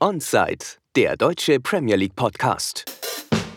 [0.00, 0.64] Onside,
[0.94, 2.84] der deutsche Premier League Podcast.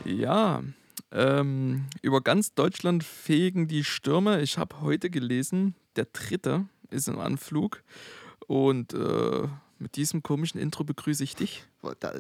[0.05, 0.63] Ja,
[1.11, 4.41] ähm, über ganz Deutschland fegen die Stürme.
[4.41, 7.83] Ich habe heute gelesen, der dritte ist im Anflug.
[8.47, 11.63] Und äh, mit diesem komischen Intro begrüße ich dich.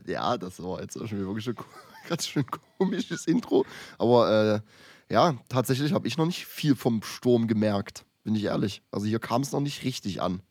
[0.05, 1.55] Ja, das war jetzt schon wirklich ein
[2.07, 2.45] ganz schön
[2.77, 3.65] komisches Intro.
[3.97, 4.61] Aber
[5.09, 8.83] äh, ja, tatsächlich habe ich noch nicht viel vom Sturm gemerkt, bin ich ehrlich.
[8.91, 10.43] Also hier kam es noch nicht richtig an.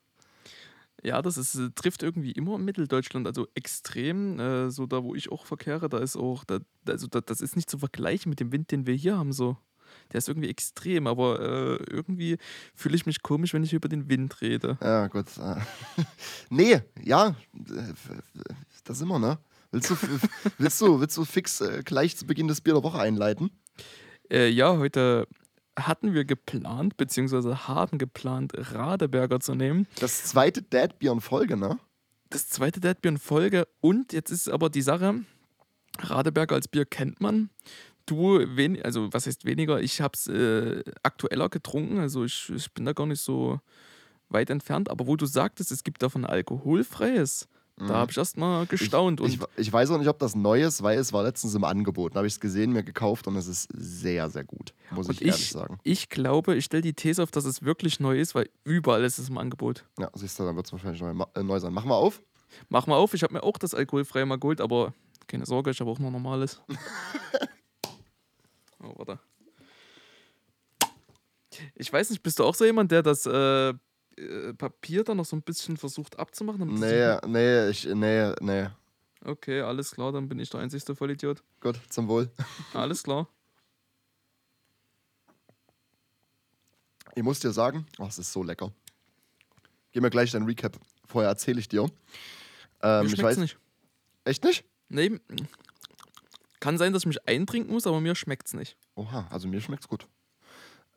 [1.02, 4.38] Ja, das ist, äh, trifft irgendwie immer Mitteldeutschland, also extrem.
[4.38, 7.56] Äh, so da, wo ich auch verkehre, da ist auch, da, also da, das ist
[7.56, 9.32] nicht zu vergleichen mit dem Wind, den wir hier haben.
[9.32, 9.56] So.
[10.12, 12.38] Der ist irgendwie extrem, aber äh, irgendwie
[12.74, 14.78] fühle ich mich komisch, wenn ich über den Wind rede.
[14.82, 15.26] Ja, gut.
[16.50, 17.34] nee, ja,
[18.84, 19.38] da sind wir, ne?
[19.72, 19.96] Willst du,
[20.58, 23.50] willst du, willst du fix äh, gleich zu Beginn des Bier der Woche einleiten?
[24.30, 25.26] Äh, ja, heute
[25.86, 29.86] hatten wir geplant, beziehungsweise haben geplant, Radeberger zu nehmen.
[29.98, 31.78] Das zweite Deadbier in Folge, ne?
[32.30, 33.66] Das zweite Deadbier in Folge.
[33.80, 35.24] Und jetzt ist aber die Sache,
[35.98, 37.50] Radeberger als Bier kennt man.
[38.06, 39.80] Du, wen, also was heißt weniger?
[39.80, 43.60] Ich habe es äh, aktueller getrunken, also ich, ich bin da gar nicht so
[44.28, 44.90] weit entfernt.
[44.90, 47.48] Aber wo du sagtest, es gibt davon alkoholfreies,
[47.80, 47.92] da mhm.
[47.92, 49.20] habe ich erst mal gestaunt.
[49.20, 51.64] Ich, ich, ich, weiß auch nicht, ob das neu ist, weil es war letztens im
[51.64, 52.14] Angebot.
[52.14, 55.22] Da habe ich es gesehen, mir gekauft und es ist sehr, sehr gut, muss ich,
[55.22, 55.78] ich ehrlich sagen.
[55.82, 59.18] Ich glaube, ich stelle die These auf, dass es wirklich neu ist, weil überall ist
[59.18, 59.86] es im Angebot.
[59.98, 61.72] Ja, siehst du, dann wird es wahrscheinlich neu, äh, neu sein.
[61.72, 62.20] Machen wir auf.
[62.68, 63.14] Machen wir auf.
[63.14, 64.92] Ich habe mir auch das alkoholfreie mal geholt, aber
[65.26, 66.60] keine Sorge, ich habe auch noch normales.
[68.82, 69.18] oh, warte.
[71.74, 73.72] Ich weiß nicht, bist du auch so jemand, der das äh,
[74.16, 76.74] äh, Papier dann noch so ein bisschen versucht abzumachen?
[76.74, 78.68] Nee, nee, ich, nee, nee.
[79.24, 81.42] Okay, alles klar, dann bin ich der einzigste Vollidiot.
[81.60, 82.30] Gut, zum Wohl.
[82.72, 83.28] Alles klar.
[87.14, 88.72] Ich muss dir sagen, oh, es ist so lecker.
[89.92, 90.78] Gib mir gleich dein Recap.
[91.06, 91.90] Vorher erzähle ich dir.
[92.82, 93.58] Ähm, mir ich weiß nicht.
[94.24, 94.64] Echt nicht?
[94.88, 95.20] Nee.
[96.60, 98.76] Kann sein, dass ich mich eintrinken muss, aber mir schmeckt es nicht.
[98.94, 100.06] Oha, also mir schmeckt es gut.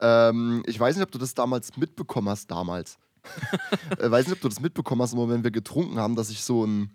[0.03, 2.97] Ähm, ich weiß nicht, ob du das damals mitbekommen hast, damals.
[3.97, 6.43] äh, weiß nicht, ob du das mitbekommen hast, aber wenn wir getrunken haben, dass ich
[6.43, 6.91] so ein,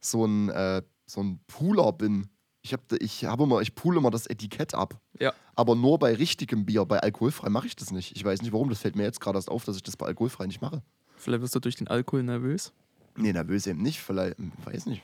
[0.00, 2.28] so ein, äh, so ein Pooler bin.
[2.60, 5.00] Ich habe ich hab immer, ich poole immer das Etikett ab.
[5.18, 5.32] Ja.
[5.56, 6.84] Aber nur bei richtigem Bier.
[6.84, 8.14] Bei alkoholfrei mache ich das nicht.
[8.14, 10.06] Ich weiß nicht warum, das fällt mir jetzt gerade erst auf, dass ich das bei
[10.06, 10.82] alkoholfrei nicht mache.
[11.16, 12.72] Vielleicht wirst du durch den Alkohol nervös?
[13.16, 14.00] Nee, nervös eben nicht.
[14.00, 15.02] Vielleicht, weiß nicht.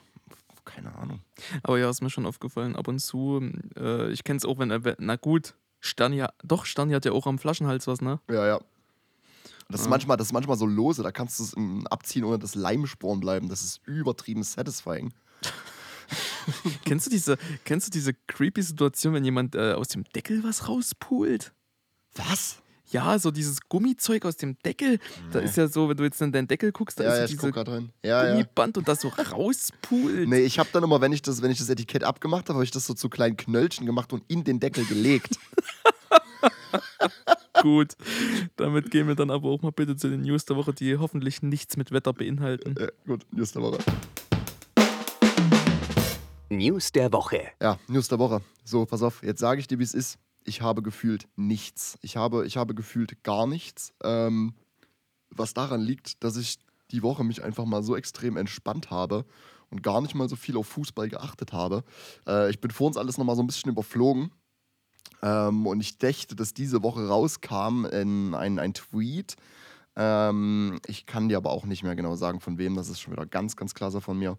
[0.64, 1.20] Keine Ahnung.
[1.62, 2.76] Aber ja, ist mir schon aufgefallen.
[2.76, 3.41] Ab und zu,
[3.76, 7.26] äh, ich kenne es auch, wenn, er, na gut, Sterni, doch, Sterni hat ja auch
[7.26, 8.20] am Flaschenhals was, ne?
[8.28, 8.60] Ja, ja.
[9.70, 9.84] Das, ja.
[9.84, 11.54] ist manchmal, das ist manchmal so lose, da kannst du es
[11.90, 13.48] abziehen, ohne dass Leimsporen bleiben.
[13.48, 15.12] Das ist übertrieben satisfying.
[16.84, 20.68] kennst, du diese, kennst du diese creepy Situation, wenn jemand äh, aus dem Deckel was
[20.68, 21.52] rauspult?
[22.14, 22.62] Was?
[22.91, 24.93] Ja, so dieses Gummizeug aus dem Deckel.
[24.93, 24.99] Nee.
[25.32, 27.26] Da ist ja so, wenn du jetzt in deinen Deckel guckst, da ja, ist ja,
[27.38, 28.81] so diese ja, Gummiband ja.
[28.81, 30.28] und das so rauspult.
[30.28, 32.65] Nee, ich habe dann immer, wenn ich, das, wenn ich das Etikett abgemacht habe, habe
[32.65, 35.38] ich das so zu kleinen Knöllchen gemacht und in den Deckel gelegt.
[37.62, 37.97] Gut,
[38.56, 41.43] damit gehen wir dann aber auch mal bitte zu den News der Woche, die hoffentlich
[41.43, 42.75] nichts mit Wetter beinhalten.
[42.78, 43.78] Ja, gut, News der Woche.
[46.50, 47.49] News der Woche.
[47.60, 48.41] Ja, News der Woche.
[48.65, 50.19] So, pass auf, jetzt sage ich dir, wie es ist.
[50.48, 51.98] Ich habe gefühlt nichts.
[52.03, 53.92] Ich habe, ich habe gefühlt gar nichts.
[54.03, 54.54] Ähm,
[55.31, 56.59] was daran liegt, dass ich
[56.91, 59.26] die Woche mich einfach mal so extrem entspannt habe
[59.70, 61.84] und gar nicht mal so viel auf Fußball geachtet habe.
[62.26, 64.31] Äh, ich bin vor uns alles nochmal so ein bisschen überflogen
[65.22, 69.37] ähm, und ich dächte, dass diese Woche rauskam in ein, ein Tweet.
[69.97, 72.75] Ähm, ich kann dir aber auch nicht mehr genau sagen, von wem.
[72.75, 74.38] Das ist schon wieder ganz, ganz klasse von mir.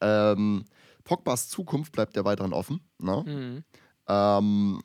[0.00, 0.64] Ähm,
[1.04, 2.80] Pogbas Zukunft bleibt ja weiterhin offen.
[2.98, 3.22] Ne?
[3.24, 3.64] Mhm.
[4.08, 4.82] Ähm,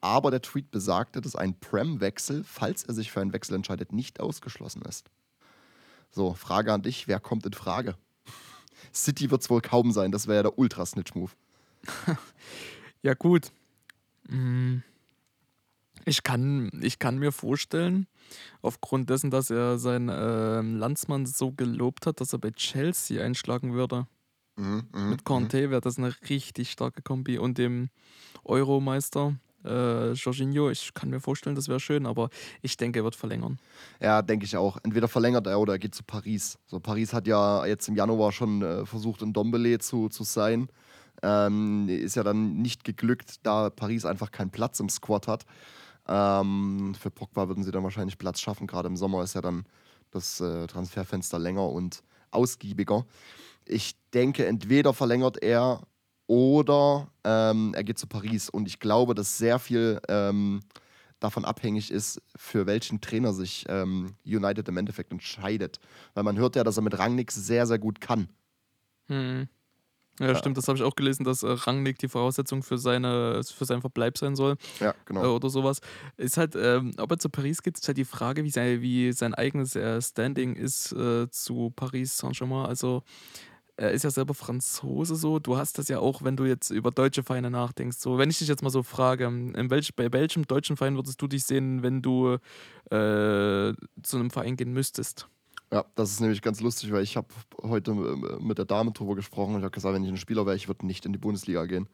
[0.00, 4.20] aber der Tweet besagte, dass ein Prem-Wechsel, falls er sich für einen Wechsel entscheidet, nicht
[4.20, 5.10] ausgeschlossen ist.
[6.10, 7.96] So, Frage an dich: Wer kommt in Frage?
[8.92, 11.32] City wird es wohl kaum sein, das wäre ja der Ultra-Snitch-Move.
[13.02, 13.50] ja, gut.
[14.28, 14.78] Mm.
[16.04, 18.06] Ich kann, ich kann mir vorstellen,
[18.62, 23.74] aufgrund dessen, dass er seinen äh, Landsmann so gelobt hat, dass er bei Chelsea einschlagen
[23.74, 24.06] würde.
[24.56, 25.70] Mhm, mh, Mit Conte mhm.
[25.70, 27.90] wäre das eine richtig starke Kombi und dem
[28.44, 30.70] Euromeister äh, Jorginho.
[30.70, 32.30] Ich kann mir vorstellen, das wäre schön, aber
[32.62, 33.58] ich denke, er wird verlängern.
[34.00, 34.78] Ja, denke ich auch.
[34.82, 36.58] Entweder verlängert er oder er geht zu Paris.
[36.66, 40.68] So, Paris hat ja jetzt im Januar schon äh, versucht, in Dombele zu, zu sein.
[41.22, 45.46] Ähm, ist ja dann nicht geglückt, da Paris einfach keinen Platz im Squad hat.
[46.06, 48.66] Ähm, für Pogba würden sie dann wahrscheinlich Platz schaffen.
[48.66, 49.64] Gerade im Sommer ist ja dann
[50.10, 53.04] das äh, Transferfenster länger und ausgiebiger.
[53.64, 55.82] Ich denke, entweder verlängert er
[56.28, 58.48] oder ähm, er geht zu Paris.
[58.48, 60.60] Und ich glaube, dass sehr viel ähm,
[61.18, 65.80] davon abhängig ist, für welchen Trainer sich ähm, United im Endeffekt entscheidet.
[66.14, 68.28] Weil man hört ja, dass er mit Rangnick sehr, sehr gut kann.
[69.08, 69.48] Hm.
[70.20, 73.64] Ja, stimmt, das habe ich auch gelesen, dass äh, Rangnick die Voraussetzung für, seine, für
[73.64, 75.36] seinen Verbleib sein soll Ja, äh, genau.
[75.36, 75.80] oder sowas.
[76.16, 79.12] Ist halt, ähm, ob er zu Paris geht, ist halt die Frage, wie sein, wie
[79.12, 82.66] sein eigenes äh, Standing ist äh, zu Paris Saint-Germain.
[82.66, 83.04] Also
[83.78, 85.38] er ist ja selber Franzose so.
[85.38, 87.98] Du hast das ja auch, wenn du jetzt über deutsche Vereine nachdenkst.
[87.98, 91.22] So, wenn ich dich jetzt mal so frage, in welch, bei welchem deutschen Verein würdest
[91.22, 92.38] du dich sehen, wenn du
[92.90, 93.72] äh,
[94.02, 95.28] zu einem Verein gehen müsstest?
[95.72, 97.28] Ja, das ist nämlich ganz lustig, weil ich habe
[97.62, 100.44] heute äh, mit der Dame drüber gesprochen und ich habe gesagt, wenn ich ein Spieler
[100.44, 101.88] wäre, ich würde nicht in die Bundesliga gehen.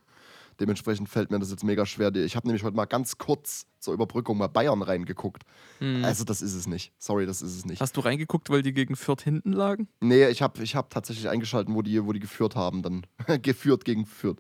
[0.61, 2.15] Dementsprechend fällt mir das jetzt mega schwer.
[2.15, 5.43] Ich habe nämlich heute mal ganz kurz zur Überbrückung mal Bayern reingeguckt.
[5.79, 6.05] Hm.
[6.05, 6.93] Also das ist es nicht.
[6.99, 7.81] Sorry, das ist es nicht.
[7.81, 9.89] Hast du reingeguckt, weil die gegen Fürth hinten lagen?
[10.01, 13.07] Nee, ich habe ich hab tatsächlich eingeschaltet, wo die, wo die geführt haben, dann
[13.43, 14.39] geführt gegen Fürth.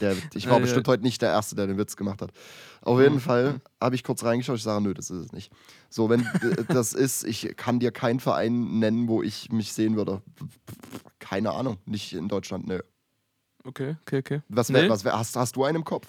[0.00, 0.62] Der, ich war Ja, ja.
[0.64, 2.30] bestimmt heute nicht der Erste, der den Witz gemacht hat.
[2.82, 5.52] Auf Ja, jeden Fall habe ich kurz reingeschaut, ich sage, nö, das ist es nicht.
[5.90, 6.26] So, wenn
[6.68, 10.22] das ist, ich kann dir keinen Verein nennen, wo ich mich sehen würde.
[11.18, 12.80] Keine Ahnung, nicht in Deutschland, nö.
[13.66, 14.42] Okay, okay, okay.
[14.48, 14.88] Was, wär, Nee.
[14.88, 16.06] was wär, hast, hast du einen im Kopf?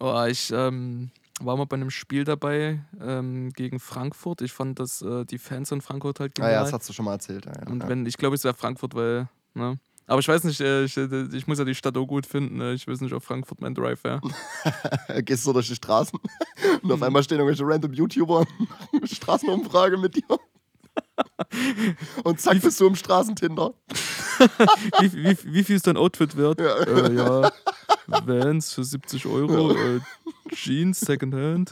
[0.00, 1.10] Oh, ich ähm,
[1.40, 4.42] war mal bei einem Spiel dabei ähm, gegen Frankfurt.
[4.42, 6.52] Ich fand, dass äh, die Fans in Frankfurt halt Ah genial.
[6.52, 7.46] ja, das hast du schon mal erzählt.
[7.46, 9.78] Ja, ja, Und wenn, ich glaube, es wäre Frankfurt, weil, ne?
[10.06, 12.58] Aber ich weiß nicht, äh, ich, äh, ich muss ja die Stadt auch gut finden.
[12.58, 12.74] ne?
[12.74, 14.20] Ich weiß nicht, ob Frankfurt mein Drive wäre.
[15.22, 16.18] Gehst du durch die Straßen
[16.82, 18.44] und auf einmal stehen irgendwelche random YouTuber
[18.92, 20.24] und Straßenumfrage mit dir.
[22.24, 23.74] Und zack, bist du im Straßentinder.
[25.00, 26.60] wie, wie, wie viel ist dein Outfit wert?
[26.60, 26.76] Ja.
[26.78, 27.52] Äh, ja,
[28.06, 30.00] Vans für 70 Euro, äh,
[30.54, 31.70] Jeans, Secondhand.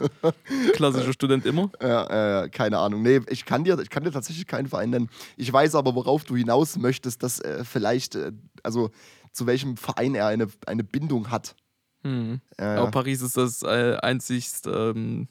[0.73, 1.69] Klassischer Student immer.
[1.81, 3.01] Ja, äh, keine Ahnung.
[3.01, 5.09] Nee, ich kann, dir, ich kann dir tatsächlich keinen Verein nennen.
[5.37, 8.31] Ich weiß aber, worauf du hinaus möchtest, dass äh, vielleicht, äh,
[8.63, 8.91] also
[9.31, 11.55] zu welchem Verein er eine, eine Bindung hat.
[12.03, 12.41] Hm.
[12.57, 15.27] Äh, Aber Paris ist das äh, einzigst ähm,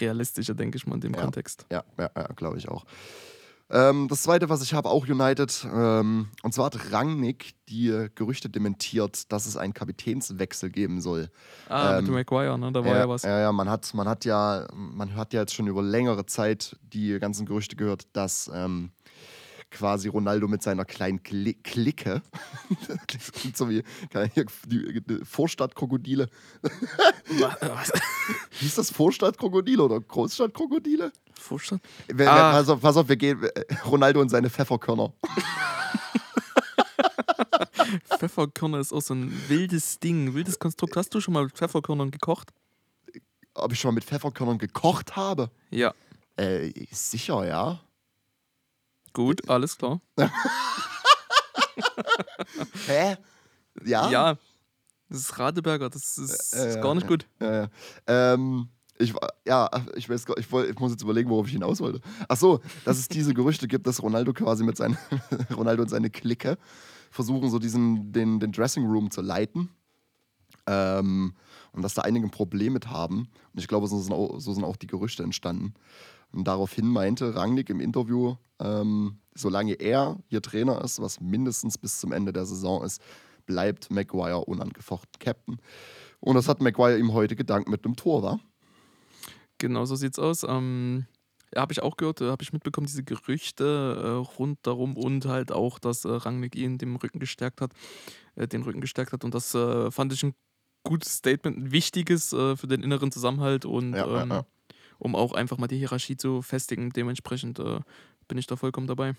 [0.00, 1.20] realistische, denke ich mal, in dem Ja.
[1.22, 1.66] Kontext.
[1.70, 2.84] ja, ja, ja glaube ich auch.
[3.70, 5.66] Ähm, das zweite, was ich habe, auch United.
[5.70, 11.28] Ähm, und zwar hat Rangnick die äh, Gerüchte dementiert, dass es einen Kapitänswechsel geben soll.
[11.68, 12.72] Ah, Ähm, mit Maguire, ne?
[12.72, 13.24] Da war ja, was.
[13.24, 16.76] Ja, ja, man hat, man hat ja, man hat ja jetzt schon über längere Zeit
[16.82, 18.90] die ganzen Gerüchte gehört, dass ähm,
[19.70, 22.22] quasi Ronaldo mit seiner kleinen Kli Clique,
[23.06, 23.82] das klingt so wie
[24.66, 26.28] die, die Vorstadtkrokodile,
[27.60, 27.92] Was?
[28.60, 31.12] hieß das Vorstadtkrokodile oder Großstadtkrokodile?
[31.38, 31.82] Vorstand?
[32.08, 32.52] Wer- wer- Ah.
[32.52, 33.46] Pass auf, pass auf, wir gehen,
[33.84, 35.12] Ronaldo und seine Pfefferkörner.
[38.18, 40.96] Pfefferkörner ist auch so ein wildes Ding, wildes Konstrukt.
[40.96, 42.50] Hast du schon mal mit Pfefferkörnern gekocht?
[43.54, 45.50] Ob ich schon mal mit Pfefferkörnern gekocht habe?
[45.70, 45.94] Ja.
[46.36, 47.80] Äh, sicher, ja.
[49.18, 50.00] Gut, alles klar.
[52.86, 53.16] Hä?
[53.84, 54.08] Ja?
[54.10, 54.38] Ja.
[55.08, 57.26] Das ist Radeberger, das ist, Äh, ist gar nicht gut.
[57.40, 57.68] Ja, ja.
[58.06, 59.12] Ähm, ich,
[59.44, 62.00] ja, ich, weiß, ich, woll- ich muss jetzt überlegen, worauf ich hinaus wollte.
[62.28, 64.96] Ach so, dass es diese Gerüchte gibt, dass Ronaldo quasi mit seinen
[65.56, 66.56] Ronaldo und seine Clique
[67.10, 69.68] versuchen, so diesen, den, den Dressing Room zu leiten.
[70.68, 71.34] Ähm,
[71.72, 73.28] und dass da einige ein Problem mit haben.
[73.52, 75.74] Und ich glaube, so sind auch, so sind auch die Gerüchte entstanden.
[76.32, 82.00] Und daraufhin meinte Rangnick im Interview, ähm, solange er hier Trainer ist, was mindestens bis
[82.00, 83.00] zum Ende der Saison ist,
[83.46, 85.58] bleibt Maguire unangefochten Captain.
[86.20, 88.40] Und das hat Maguire ihm heute gedankt mit einem Tor, wa?
[89.58, 90.44] Genau so sieht's aus.
[90.44, 91.06] Ähm,
[91.54, 93.64] ja, habe ich auch gehört, habe ich mitbekommen, diese Gerüchte
[94.02, 97.72] äh, rund darum und halt auch, dass äh, Rangnick ihn dem Rücken gestärkt hat,
[98.34, 99.24] äh, den Rücken gestärkt hat.
[99.24, 100.34] Und das äh, fand ich ein
[100.84, 104.46] gutes Statement, ein wichtiges äh, für den inneren Zusammenhalt und Ja, ja, ähm, ja.
[104.98, 106.90] Um auch einfach mal die Hierarchie zu festigen.
[106.90, 107.80] Dementsprechend äh,
[108.26, 109.14] bin ich da vollkommen dabei.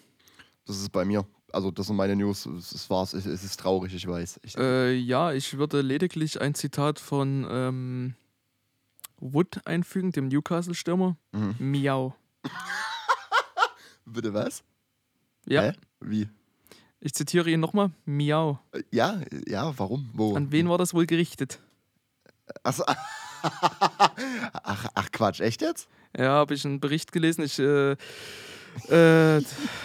[0.66, 1.26] Das ist bei mir.
[1.52, 2.46] Also, das sind meine News.
[2.46, 3.14] Es, war's.
[3.14, 4.40] Es, es ist traurig, ich weiß.
[4.44, 8.14] Ich, Äh, ja, ich würde lediglich ein Zitat von ähm,
[9.20, 11.18] Wood einfügen, dem Newcastle-Stürmer.
[11.32, 11.56] mhm.
[11.60, 12.16] Miau.
[14.06, 14.64] Bitte was?
[15.48, 15.74] Ja, Hä?
[16.02, 16.30] Wie?
[17.00, 17.92] ich zitiere ihn nochmal.
[18.06, 18.60] Miau.
[18.72, 20.10] Äh, Ja, ja, warum?
[20.14, 20.36] Wo?
[20.36, 21.60] An wen war das wohl gerichtet?
[22.64, 22.84] Achso.
[24.64, 25.88] Ach, ach, Quatsch, echt jetzt?
[26.18, 27.44] Ja, habe ich einen Bericht gelesen.
[27.44, 29.42] Ich, äh, äh,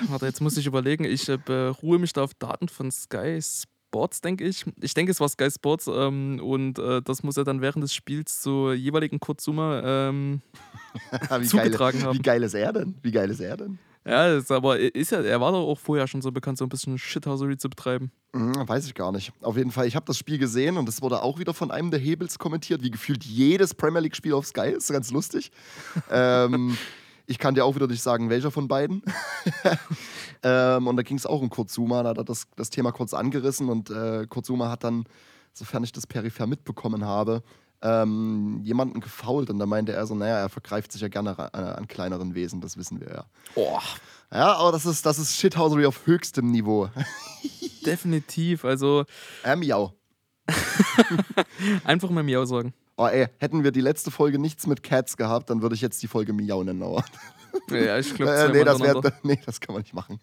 [0.08, 1.04] warte, jetzt muss ich überlegen.
[1.04, 4.64] Ich äh, beruhe mich da auf Daten von Sky Sports, denke ich.
[4.80, 7.94] Ich denke, es war Sky Sports ähm, und äh, das muss er dann während des
[7.94, 9.82] Spiels zur jeweiligen Kurzsumme.
[9.84, 10.42] Ähm,
[11.10, 12.18] wie, geil, Zugetragen haben.
[12.18, 12.94] wie geil ist er denn?
[13.02, 13.78] Wie geil ist er denn?
[14.06, 16.68] Ja, ist aber ist ja, er war doch auch vorher schon so bekannt, so ein
[16.68, 18.12] bisschen Shithousery zu betreiben.
[18.34, 19.32] Hm, weiß ich gar nicht.
[19.40, 21.90] Auf jeden Fall, ich habe das Spiel gesehen und es wurde auch wieder von einem
[21.90, 24.70] der Hebels kommentiert, wie gefühlt jedes Premier League-Spiel auf Sky.
[24.70, 25.50] Ist ganz lustig.
[26.10, 26.76] ähm,
[27.26, 29.02] ich kann dir auch wieder nicht sagen, welcher von beiden.
[30.42, 33.14] ähm, und da ging es auch um Kurzuma, da hat er das, das Thema kurz
[33.14, 35.04] angerissen und äh, Kurzuma hat dann,
[35.52, 37.42] sofern ich das peripher mitbekommen habe,
[37.84, 41.50] ähm, jemanden gefault und da meinte er so, naja, er vergreift sich ja gerne ra-
[41.52, 43.24] äh, an kleineren Wesen, das wissen wir ja.
[43.54, 43.78] Oh,
[44.32, 46.88] Ja, aber das ist, das ist Shithousery auf höchstem Niveau.
[47.86, 48.64] definitiv.
[48.64, 49.04] Also
[49.44, 49.92] äh, miau.
[51.84, 52.74] einfach mal Miau sagen.
[52.96, 56.02] Oh ey, hätten wir die letzte Folge nichts mit Cats gehabt, dann würde ich jetzt
[56.02, 56.82] die Folge Miau nennen.
[56.82, 57.04] Aber
[57.70, 60.20] Ja, ich glaube, äh, nee, das wär, nee, das kann man nicht machen.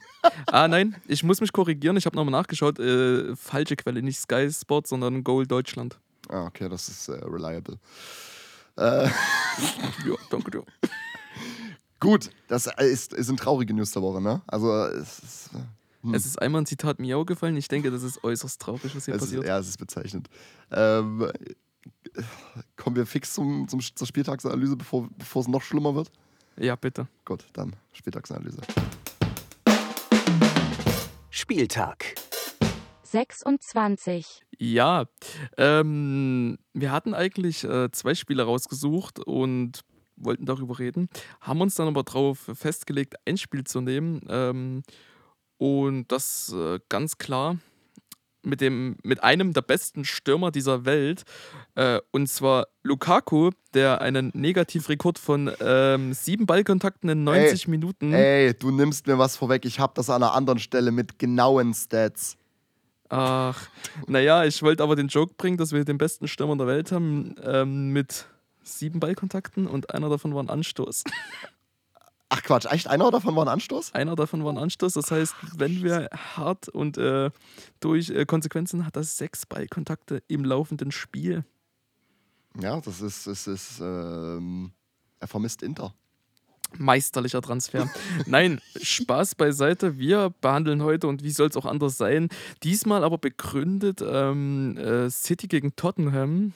[0.48, 1.98] Ah, nein, ich muss mich korrigieren.
[1.98, 2.80] Ich habe nochmal nachgeschaut.
[2.80, 6.00] Äh, falsche Quelle, nicht Sky Sport, sondern Goal Deutschland.
[6.30, 7.78] Ah, okay, das ist äh, reliable.
[8.78, 9.08] Äh,
[10.06, 10.64] Ja, danke dir.
[12.00, 14.42] gut, das ist, ist eine traurige News der Woche, ne?
[14.48, 17.58] Also, es ist, äh, Es ist einmal ein Zitat Miau gefallen.
[17.58, 19.46] Ich denke, das ist äußerst traurig, was hier es ist, passiert.
[19.46, 20.30] ja, es ist bezeichnend.
[20.72, 21.22] Ähm,
[22.16, 22.22] äh,
[22.78, 26.12] kommen wir fix zum, zum, zur Spieltagsanalyse, bevor, bevor es noch schlimmer wird?
[26.58, 27.08] Ja, bitte.
[27.26, 28.62] Gut, dann Spieltagsanalyse.
[31.30, 32.16] Spieltag.
[33.12, 34.42] 26.
[34.58, 35.06] Ja,
[35.58, 39.82] ähm, wir hatten eigentlich äh, zwei Spiele rausgesucht und
[40.16, 41.10] wollten darüber reden,
[41.42, 44.84] haben uns dann aber darauf festgelegt, ein Spiel zu nehmen ähm,
[45.58, 47.58] und das äh, ganz klar
[48.44, 51.24] mit, dem, mit einem der besten Stürmer dieser Welt
[51.76, 58.14] äh, und zwar Lukaku, der einen Negativrekord von ähm, sieben Ballkontakten in 90 Minuten.
[58.14, 59.66] Ey, du nimmst mir was vorweg.
[59.66, 62.38] Ich habe das an einer anderen Stelle mit genauen Stats.
[63.12, 63.68] Ach,
[64.08, 67.36] naja, ich wollte aber den Joke bringen, dass wir den besten Stürmer der Welt haben
[67.44, 68.26] ähm, mit
[68.64, 71.04] sieben Ballkontakten und einer davon war ein Anstoß.
[72.30, 73.94] Ach Quatsch, echt einer davon war ein Anstoß?
[73.94, 77.32] Einer davon war ein Anstoß, das heißt, wenn wir hart und äh,
[77.82, 81.44] durch äh, Konsequenzen hat das sechs Ballkontakte im laufenden Spiel.
[82.62, 84.72] Ja, das ist, ist, ist ähm,
[85.20, 85.94] er vermisst Inter.
[86.78, 87.90] Meisterlicher Transfer.
[88.26, 89.98] Nein, Spaß beiseite.
[89.98, 92.30] Wir behandeln heute und wie soll es auch anders sein?
[92.64, 96.54] Diesmal aber begründet ähm, äh, City gegen Tottenham.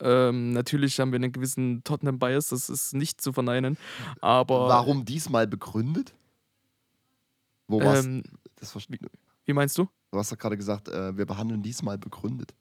[0.00, 3.78] Ähm, natürlich haben wir einen gewissen Tottenham-Bias, das ist nicht zu verneinen.
[4.20, 6.14] Aber Warum diesmal begründet?
[7.66, 8.04] Wo war's?
[8.04, 8.22] ähm,
[8.56, 8.98] das verstehe
[9.46, 9.88] wie meinst du?
[10.10, 12.52] Du hast doch gerade gesagt, äh, wir behandeln diesmal begründet.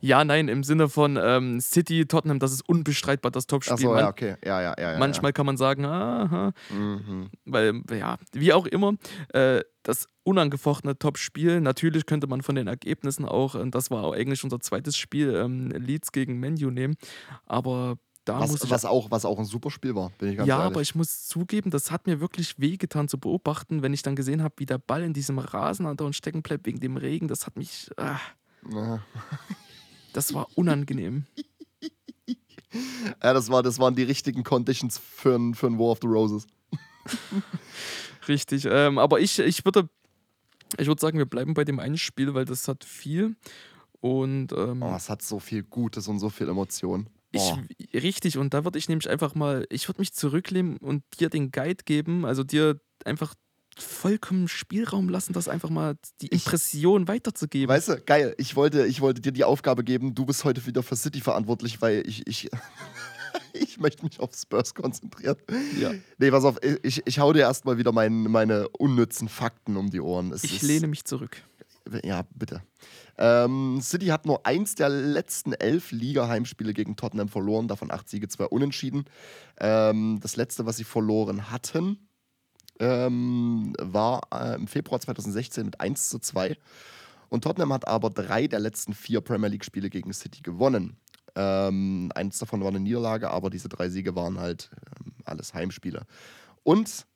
[0.00, 3.74] Ja, nein, im Sinne von ähm, City, Tottenham, das ist unbestreitbar das Topspiel.
[3.74, 4.36] Achso, ja, okay.
[4.44, 4.92] Ja, ja, ja.
[4.92, 6.76] ja Manchmal kann man sagen, aha, Ja.
[6.76, 7.30] Mhm.
[7.44, 8.94] weil, ja, wie auch immer,
[9.32, 14.14] äh, das unangefochtene Top-Spiel, natürlich könnte man von den Ergebnissen auch, äh, das war auch
[14.14, 16.96] eigentlich unser zweites Spiel, ähm, Leeds gegen Menu nehmen,
[17.46, 17.96] aber
[18.26, 20.46] da muss Was, ich was, auch, was auch ein super Spiel war, bin ich ganz
[20.46, 20.72] ja, ehrlich.
[20.72, 24.42] aber ich muss zugeben, das hat mir wirklich wehgetan zu beobachten, wenn ich dann gesehen
[24.42, 27.28] habe, wie der Ball in diesem Rasen andauernd stecken bleibt wegen dem Regen.
[27.28, 28.20] Das hat mich, ah,
[28.68, 29.02] Ja.
[30.12, 31.26] das war unangenehm.
[33.22, 36.06] Ja, das, war, das waren die richtigen Conditions für ein, für ein War of the
[36.08, 36.46] Roses.
[38.28, 38.66] Richtig.
[38.70, 39.88] Ähm, aber ich, ich würde,
[40.78, 43.34] ich würde sagen, wir bleiben bei dem einen Spiel, weil das hat viel.
[44.00, 47.08] Und ähm, Oh, es hat so viel Gutes und so viel Emotion.
[47.32, 47.58] ich, Oh.
[47.94, 51.50] richtig, und da würde ich nämlich einfach mal, ich würde mich zurücklehnen und dir den
[51.50, 53.34] Guide geben, also dir einfach
[53.78, 57.68] vollkommen Spielraum lassen, das einfach mal die Ich- Impression weiterzugeben.
[57.74, 60.82] Weißt du, geil, ich wollte, ich wollte dir die Aufgabe geben, du bist heute wieder
[60.82, 62.48] für City verantwortlich, weil ich, ich,
[63.52, 65.36] ich möchte mich auf Spurs konzentrieren.
[65.80, 65.92] Ja.
[66.18, 70.00] Nee, pass auf, ich, ich hau dir erstmal wieder mein, meine unnützen Fakten um die
[70.00, 70.32] Ohren.
[70.32, 71.42] Es Ich ist, lehne mich zurück.
[72.04, 72.62] Ja, bitte.
[73.18, 78.28] Ähm, City hat nur eins der letzten elf Liga-Heimspiele gegen Tottenham verloren, davon acht Siege,
[78.28, 79.04] zwei Unentschieden.
[79.58, 81.98] Ähm, das letzte, was sie verloren hatten,
[82.80, 86.56] ähm, war äh, im Februar 2016 mit 1 zu 2.
[87.28, 90.96] Und Tottenham hat aber drei der letzten vier Premier League-Spiele gegen City gewonnen.
[91.36, 96.06] Ähm, eins davon war eine Niederlage, aber diese drei Siege waren halt ähm, alles Heimspiele.
[96.64, 97.06] Und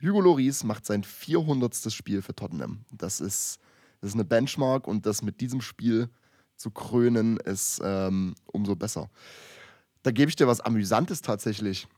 [0.00, 1.92] Hugo Lloris macht sein 400.
[1.92, 2.84] Spiel für Tottenham.
[2.92, 3.58] Das ist,
[4.00, 6.08] das ist eine Benchmark und das mit diesem Spiel
[6.56, 9.10] zu krönen ist ähm, umso besser.
[10.02, 11.88] Da gebe ich dir was Amüsantes tatsächlich.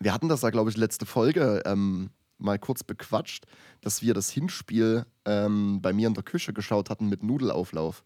[0.00, 3.46] Wir hatten das da, glaube ich, letzte Folge ähm, mal kurz bequatscht,
[3.80, 8.04] dass wir das Hinspiel ähm, bei mir in der Küche geschaut hatten mit Nudelauflauf.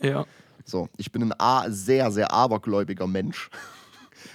[0.00, 0.26] Ja.
[0.64, 3.50] So, ich bin ein A sehr, sehr abergläubiger Mensch.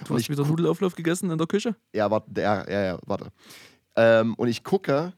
[0.04, 1.76] Du hast wieder Nudelauflauf gegessen in der Küche?
[1.92, 3.28] Ja, warte, ja, ja, ja, warte.
[3.94, 5.12] Ähm, und ich gucke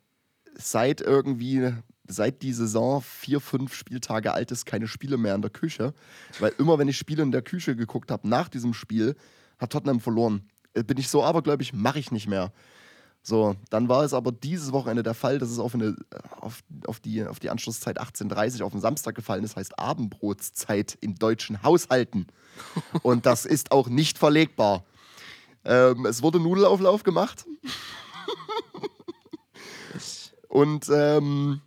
[0.54, 1.72] seit irgendwie,
[2.06, 5.94] seit die Saison vier, fünf Spieltage alt ist, keine Spiele mehr in der Küche.
[6.38, 9.16] Weil immer, wenn ich Spiele in der Küche geguckt habe, nach diesem Spiel,
[9.58, 10.48] hat Tottenham verloren.
[10.78, 12.52] Äh, Bin ich so abergläubig, mache ich nicht mehr.
[13.22, 15.96] So, dann war es aber dieses Wochenende der Fall, dass es auf, eine,
[16.40, 21.16] auf, auf, die, auf die Anschlusszeit 18.30 auf den Samstag gefallen ist, heißt Abendbrotszeit in
[21.16, 22.26] deutschen Haushalten.
[23.02, 24.84] Und das ist auch nicht verlegbar.
[25.64, 27.44] Ähm, es wurde Nudelauflauf gemacht.
[30.48, 31.60] Und ähm,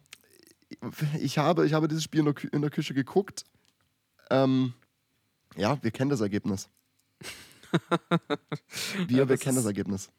[1.20, 3.46] ich, habe, ich habe dieses Spiel in der, Kü in der Küche geguckt.
[4.32, 4.74] Ähm,
[5.56, 6.70] ja, wir kennen das Ergebnis.
[9.08, 10.10] Wir, Ja, wir kennen das Ergebnis.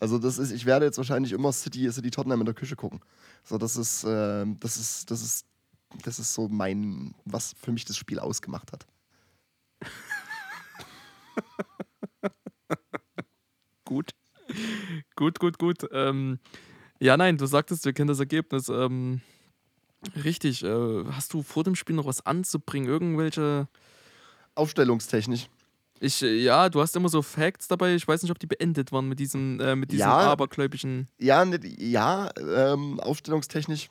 [0.00, 3.00] Also das ist, ich werde jetzt wahrscheinlich immer City, City Tottenham in der Küche gucken.
[3.44, 5.46] So, das ist, ähm, das ist, das ist,
[6.02, 8.86] das ist so mein, was für mich das Spiel ausgemacht hat.
[13.84, 14.10] Gut.
[15.14, 15.86] Gut, gut, gut.
[15.92, 16.38] Ähm,
[17.00, 18.68] ja, nein, du sagtest, wir kennen das Ergebnis.
[18.68, 19.20] Ähm,
[20.24, 20.62] richtig.
[20.64, 22.88] Äh, hast du vor dem Spiel noch was anzubringen?
[22.88, 23.68] Irgendwelche.
[24.54, 25.48] Aufstellungstechnisch.
[26.00, 27.94] Ich, äh, ja, du hast immer so Facts dabei.
[27.94, 30.32] Ich weiß nicht, ob die beendet waren mit diesem, äh, mit diesem Ja.
[30.32, 31.08] abergläubischen.
[31.18, 33.90] Ja, ne- ja ähm, aufstellungstechnisch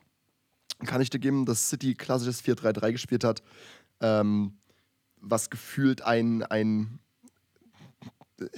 [0.86, 3.42] kann ich dir geben, dass City klassisches 4-3-3 gespielt hat,
[4.02, 4.58] ähm,
[5.22, 7.00] was gefühlt ein, ein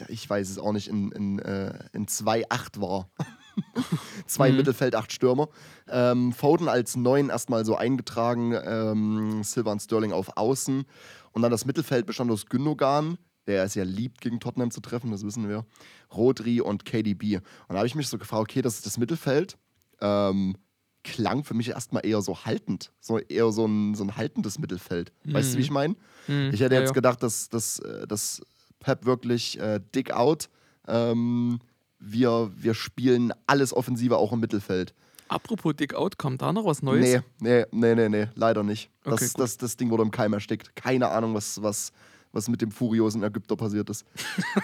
[0.08, 3.10] ich weiß es auch nicht, in, in, äh, in 2-8 war.
[4.26, 4.58] Zwei Mhm.
[4.58, 5.48] Mittelfeld, acht Stürmer.
[5.88, 10.86] Ähm, Foden als neun erstmal so eingetragen, ähm, Silva und Sterling auf Außen.
[11.34, 15.12] Und dann das Mittelfeld bestand aus Gündogan, der es ja liebt, gegen Tottenham zu treffen,
[15.12, 15.66] das wissen wir.
[16.14, 17.38] Rodri und KDB.
[17.38, 19.58] Und da habe ich mich so gefragt, okay, das ist das Mittelfeld.
[20.02, 20.56] Ähm,
[21.04, 22.92] klang für mich erstmal eher so haltend.
[23.00, 25.12] So eher so ein, so ein haltendes Mittelfeld.
[25.24, 25.96] Weißt du, wie ich meine?
[26.26, 28.42] Hm, Ich hätte ja, jetzt gedacht, dass, dass, äh, dass
[28.80, 30.50] Pep wirklich äh, dick out.
[30.88, 31.60] Ähm,
[32.00, 34.94] wir, wir spielen alles Offensive auch im Mittelfeld.
[35.28, 37.04] Apropos Dick Out, kam da noch was Neues?
[37.04, 38.92] Nee, nee, nee, nee, nee, leider nicht.
[39.04, 39.40] Das, Okay, gut.
[39.40, 40.76] das, das Ding wurde im Keim erstickt.
[40.76, 41.92] Keine Ahnung, was, was,
[42.36, 44.06] was mit dem furiosen Ägypter passiert ist.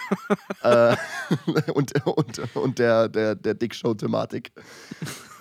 [0.64, 0.96] äh,
[1.74, 4.52] und und, und der, der, der Dick-Show-Thematik.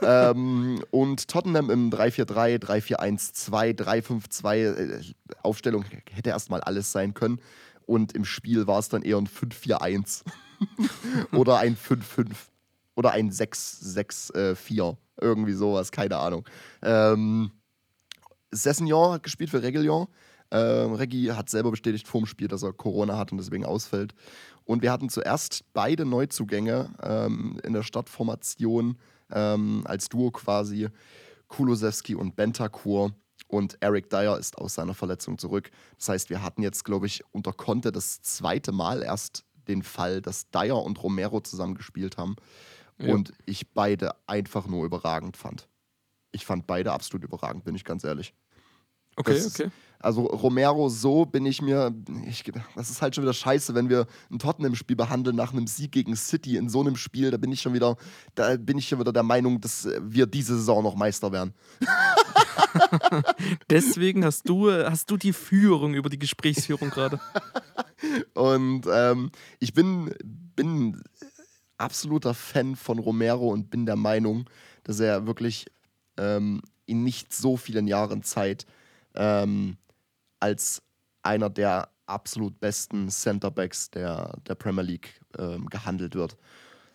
[0.02, 4.56] ähm, und Tottenham im 3-4-3, 3-4-1-2, 3-5-2.
[4.56, 5.00] äh,
[5.42, 7.40] Aufstellung hätte erstmal alles sein können.
[7.86, 10.22] Und im Spiel war es dann eher ein 5-4-1.
[11.32, 12.28] Oder ein 5-5.
[12.94, 14.96] Oder ein 6-6-4.
[15.20, 16.46] Irgendwie sowas, keine Ahnung.
[16.82, 17.50] Ähm,
[18.52, 20.06] Sessignon hat gespielt für Reguilon.
[20.50, 24.14] Ähm, Reggie hat selber bestätigt vor dem Spiel, dass er Corona hat und deswegen ausfällt.
[24.64, 28.98] Und wir hatten zuerst beide Neuzugänge ähm, in der Startformation
[29.30, 30.88] ähm, als Duo quasi.
[31.48, 33.12] Kulosewski und Bentakur.
[33.48, 35.70] Und Eric Dyer ist aus seiner Verletzung zurück.
[35.98, 40.22] Das heißt, wir hatten jetzt, glaube ich, unter Conte das zweite Mal erst den Fall,
[40.22, 42.36] dass Dyer und Romero zusammen gespielt haben.
[42.98, 43.12] Ja.
[43.12, 45.68] Und ich beide einfach nur überragend fand.
[46.32, 48.34] Ich fand beide absolut überragend, bin ich ganz ehrlich.
[49.16, 49.70] Okay, Das ist- okay.
[50.00, 51.94] Also Romero, so bin ich mir,
[52.26, 52.42] ich,
[52.74, 56.16] das ist halt schon wieder scheiße, wenn wir ein Tottenham-Spiel behandeln nach einem Sieg gegen
[56.16, 57.96] City in so einem Spiel, da bin ich schon wieder,
[58.34, 61.52] da bin ich schon wieder der Meinung, dass wir diese Saison noch Meister werden.
[63.70, 67.20] Deswegen hast du, hast du die Führung über die Gesprächsführung gerade.
[68.34, 70.14] Und ähm, ich bin,
[70.56, 71.02] bin
[71.76, 74.48] absoluter Fan von Romero und bin der Meinung,
[74.84, 75.66] dass er wirklich
[76.16, 78.66] ähm, in nicht so vielen Jahren Zeit
[79.14, 79.76] ähm,
[80.40, 80.82] als
[81.22, 86.36] einer der absolut besten Centerbacks der, der Premier League ähm, gehandelt wird.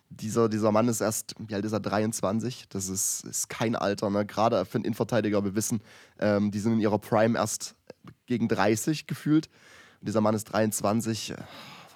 [0.08, 2.68] Dieser, dieser Mann ist erst, wie alt ist er, 23.
[2.68, 4.24] Das ist, ist kein Alter, ne?
[4.24, 5.42] gerade für einen Innenverteidiger.
[5.44, 5.82] Wir wissen,
[6.20, 7.74] ähm, die sind in ihrer Prime erst
[8.26, 9.48] gegen 30 gefühlt.
[10.00, 11.30] Und dieser Mann ist 23.
[11.30, 11.36] Äh,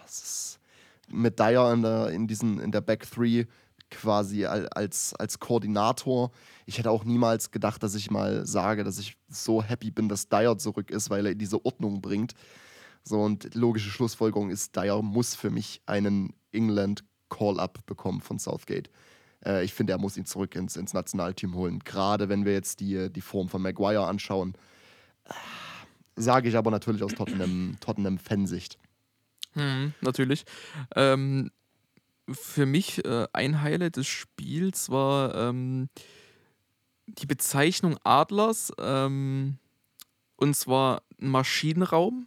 [0.02, 0.60] Was ist
[1.08, 3.46] mit Dyer in der, in diesen, in der Back Three
[3.90, 6.31] quasi al- als, als Koordinator.
[6.66, 10.29] Ich hätte auch niemals gedacht, dass ich mal sage, dass ich so happy bin, dass
[10.29, 12.35] Dyer zurück ist, weil er diese Ordnung bringt.
[13.03, 18.90] So, und logische Schlussfolgerung ist, Dyer muss für mich einen England Call-Up bekommen von Southgate.
[19.44, 21.79] Äh, ich finde, er muss ihn zurück ins, ins Nationalteam holen.
[21.81, 24.55] Gerade wenn wir jetzt die, die Form von Maguire anschauen.
[25.24, 25.33] Äh,
[26.16, 28.76] Sage ich aber natürlich aus Tottenham, Tottenham-Fansicht.
[29.55, 30.44] Hm, natürlich.
[30.94, 31.50] Ähm,
[32.32, 35.88] für mich äh, ein Highlight des Spiels war ähm,
[37.06, 38.72] die Bezeichnung Adlers.
[38.78, 39.58] Ähm,
[40.36, 42.26] und zwar ein Maschinenraum.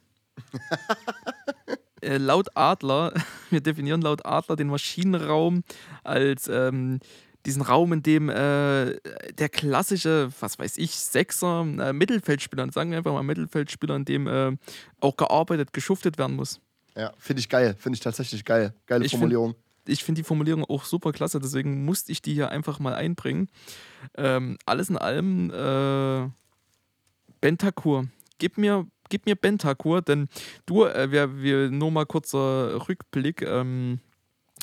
[2.01, 3.13] äh, laut Adler,
[3.49, 5.63] wir definieren laut Adler den Maschinenraum
[6.03, 6.99] als ähm,
[7.45, 8.99] diesen Raum, in dem äh,
[9.33, 14.27] der klassische, was weiß ich, Sechser, äh, Mittelfeldspieler, sagen wir einfach mal Mittelfeldspieler, in dem
[14.27, 14.55] äh,
[15.01, 16.61] auch gearbeitet, geschuftet werden muss.
[16.95, 17.75] Ja, finde ich geil.
[17.77, 18.73] Finde ich tatsächlich geil.
[18.85, 19.55] Geile Ich Formulierung.
[19.87, 23.49] Ich finde die Formulierung auch super klasse, deswegen musste ich die hier einfach mal einbringen.
[24.15, 26.29] Ähm, alles in allem, äh,
[27.43, 28.07] Bentakur.
[28.37, 30.29] Gib mir, gib mir Bentakur, denn
[30.65, 33.41] du, äh, wir, wir, nur mal kurzer Rückblick.
[33.41, 33.99] Ähm,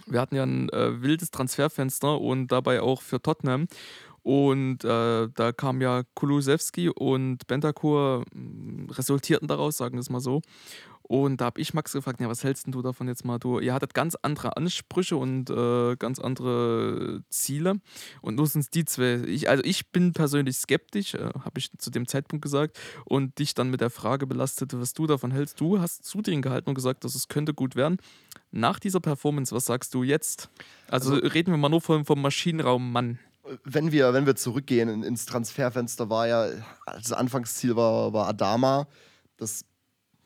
[0.07, 3.69] wir hatten ja ein äh, wildes Transferfenster und dabei auch für Tottenham.
[4.23, 10.21] Und äh, da kam ja Kulusewski und Bentakur mh, resultierten daraus, sagen wir es mal
[10.21, 10.41] so.
[11.11, 13.41] Und da habe ich Max gefragt, ja, was hältst du davon jetzt mal?
[13.41, 17.81] Du, ihr hattet ganz andere Ansprüche und äh, ganz andere Ziele.
[18.23, 19.25] Und nur sind es die zwei.
[19.27, 23.55] Ich, also ich bin persönlich skeptisch, äh, habe ich zu dem Zeitpunkt gesagt, und dich
[23.55, 25.61] dann mit der Frage belastet, was du davon hältst.
[25.61, 27.97] Du hast zu denen gehalten und gesagt, dass es könnte gut werden.
[28.53, 30.49] Nach dieser Performance, was sagst du jetzt?
[30.87, 33.19] Also, also reden wir mal nur vom, vom Maschinenraum Mann
[33.65, 36.51] wenn wir, wenn wir zurückgehen ins Transferfenster, war ja,
[36.87, 38.87] das Anfangsziel war, war Adama.
[39.39, 39.65] Das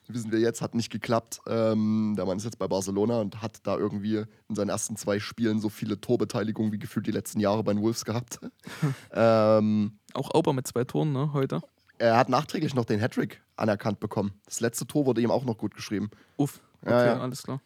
[0.09, 1.41] wissen wir jetzt, hat nicht geklappt.
[1.47, 5.19] Ähm, der Mann ist jetzt bei Barcelona und hat da irgendwie in seinen ersten zwei
[5.19, 8.41] Spielen so viele Torbeteiligungen wie gefühlt die letzten Jahre bei den Wolves gehabt.
[9.13, 11.63] ähm, Auch Auber mit zwei Toren, ne, heute?
[11.99, 14.33] Er hat nachträglich noch den Hattrick anerkannt bekommen.
[14.47, 16.11] Das letzte Tor wurde ihm auch noch gut geschrieben.
[16.37, 17.21] Uff, okay, ja, ja.
[17.21, 17.61] alles klar.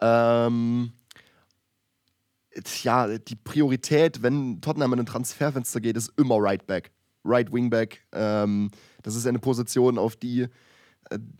[0.00, 0.92] Ähm,
[2.82, 6.90] ja, die Priorität, wenn Tottenham in ein Transferfenster geht, ist immer Right Back.
[7.24, 8.04] Right Wingback.
[8.12, 8.70] Ähm,
[9.02, 10.48] das ist eine Position, auf die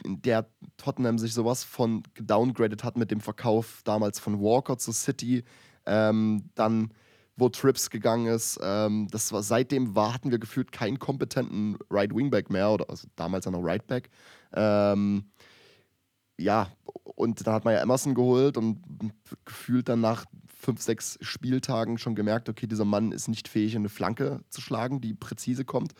[0.04, 4.92] in der Tottenham sich sowas von gedowngradet hat mit dem Verkauf damals von Walker zu
[4.92, 5.44] City.
[5.86, 6.92] Ähm, dann,
[7.36, 8.58] wo Trips gegangen ist.
[8.62, 13.08] Ähm, das war, seitdem war, hatten wir gefühlt keinen kompetenten Right Wingback mehr, oder also
[13.16, 14.10] damals ja noch Right Back.
[14.52, 15.30] Ähm,
[16.38, 16.68] ja,
[17.04, 18.82] und dann hat man ja Emerson geholt und
[19.44, 20.24] gefühlt dann nach
[20.58, 25.00] fünf, sechs Spieltagen schon gemerkt, okay, dieser Mann ist nicht fähig, eine Flanke zu schlagen,
[25.00, 25.92] die präzise kommt.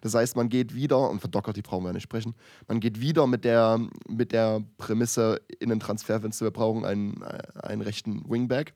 [0.00, 2.34] Das heißt, man geht wieder, und von Doherty brauchen wir ja nicht sprechen,
[2.66, 7.82] man geht wieder mit der, mit der Prämisse in den Transferfenster, wir brauchen einen, einen
[7.82, 8.72] rechten Wingback.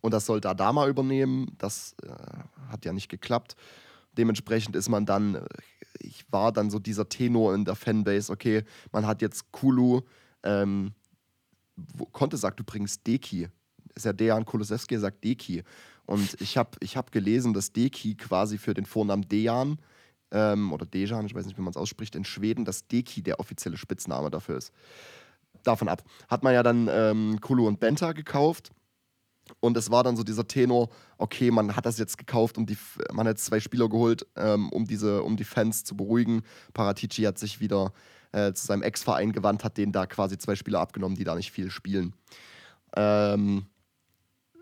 [0.00, 1.48] Und das sollte Adama übernehmen.
[1.58, 2.08] Das äh,
[2.68, 3.56] hat ja nicht geklappt.
[4.16, 5.46] Dementsprechend ist man dann, äh,
[5.98, 10.02] ich war dann so dieser Tenor in der Fanbase, okay, man hat jetzt Kulu,
[10.42, 10.92] ähm,
[12.12, 13.48] Conte sagt übrigens Deki
[13.96, 15.64] ist ja Dejan Kulusewski, sagt Deki.
[16.04, 19.78] Und ich habe ich hab gelesen, dass Deki quasi für den Vornamen Dejan
[20.30, 23.40] ähm, oder Dejan, ich weiß nicht, wie man es ausspricht, in Schweden, dass Deki der
[23.40, 24.72] offizielle Spitzname dafür ist.
[25.64, 26.04] Davon ab.
[26.28, 28.70] Hat man ja dann ähm, Kulu und Benta gekauft.
[29.60, 32.76] Und es war dann so dieser Tenor, okay, man hat das jetzt gekauft, um die,
[33.12, 36.42] man hat zwei Spieler geholt, ähm, um, diese, um die Fans zu beruhigen.
[36.74, 37.92] Paratici hat sich wieder
[38.32, 41.52] äh, zu seinem Ex-Verein gewandt, hat denen da quasi zwei Spieler abgenommen, die da nicht
[41.52, 42.12] viel spielen.
[42.96, 43.66] Ähm,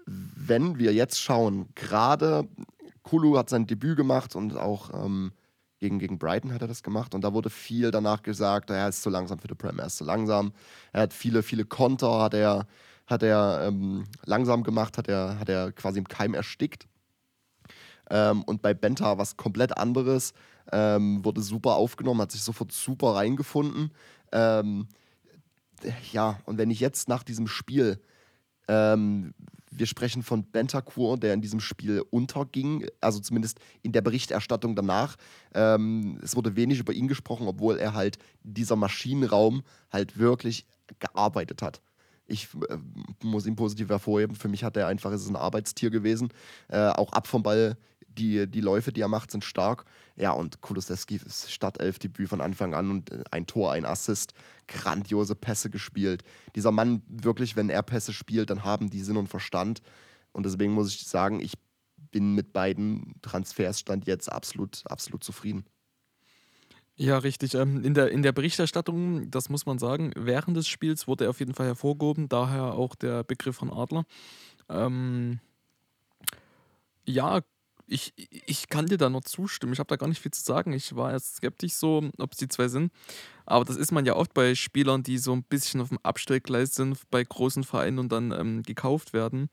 [0.07, 2.49] wenn wir jetzt schauen, gerade
[3.03, 5.33] Kulu hat sein Debüt gemacht und auch ähm,
[5.79, 9.03] gegen, gegen Brighton hat er das gemacht und da wurde viel danach gesagt, er ist
[9.03, 10.53] zu langsam für die Premier, er ist zu langsam.
[10.93, 12.67] Er hat viele, viele Konter, hat er,
[13.07, 16.87] hat er ähm, langsam gemacht, hat er, hat er quasi im Keim erstickt.
[18.11, 20.33] Ähm, und bei Benta was komplett anderes,
[20.73, 23.93] ähm, wurde super aufgenommen, hat sich sofort super reingefunden.
[24.33, 24.88] Ähm,
[26.12, 28.01] ja, und wenn ich jetzt nach diesem Spiel
[28.69, 29.35] ähm,
[29.77, 35.17] wir sprechen von Bentancur, der in diesem Spiel unterging, also zumindest in der Berichterstattung danach.
[35.55, 40.67] Ähm, es wurde wenig über ihn gesprochen, obwohl er halt dieser Maschinenraum halt wirklich
[40.99, 41.83] gearbeitet hat.
[42.27, 42.79] Ich äh,
[43.23, 44.37] muss ihn positiv hervorheben.
[44.37, 46.31] Für mich hat er einfach, ist ein Arbeitstier gewesen.
[46.69, 47.77] Äh, auch ab vom Ball
[48.18, 49.85] die, die Läufe, die er macht, sind stark.
[50.16, 54.35] Ja, und Kulusewski ist Startelf-Debüt von Anfang an und äh, ein Tor, ein Assist,
[54.68, 56.22] grandiose Pässe gespielt.
[56.55, 59.83] Dieser Mann, wirklich, wenn er Pässe spielt, dann haben die Sinn und Verstand.
[60.33, 61.55] Und deswegen muss ich sagen, ich
[62.11, 65.64] bin mit beiden Transfers stand jetzt absolut, absolut zufrieden.
[66.96, 67.55] Ja, richtig.
[67.55, 71.31] Ähm, in, der, in der Berichterstattung, das muss man sagen, während des Spiels wurde er
[71.31, 74.05] auf jeden Fall hervorgehoben, daher auch der Begriff von Adler.
[74.68, 75.40] Ähm,
[77.05, 77.40] ja,
[77.87, 79.73] ich, ich kann dir da nur zustimmen.
[79.73, 80.73] Ich habe da gar nicht viel zu sagen.
[80.73, 82.92] Ich war erst skeptisch so, ob es die zwei sind.
[83.47, 86.75] Aber das ist man ja oft bei Spielern, die so ein bisschen auf dem Abstellgleis
[86.75, 89.49] sind bei großen Vereinen und dann ähm, gekauft werden.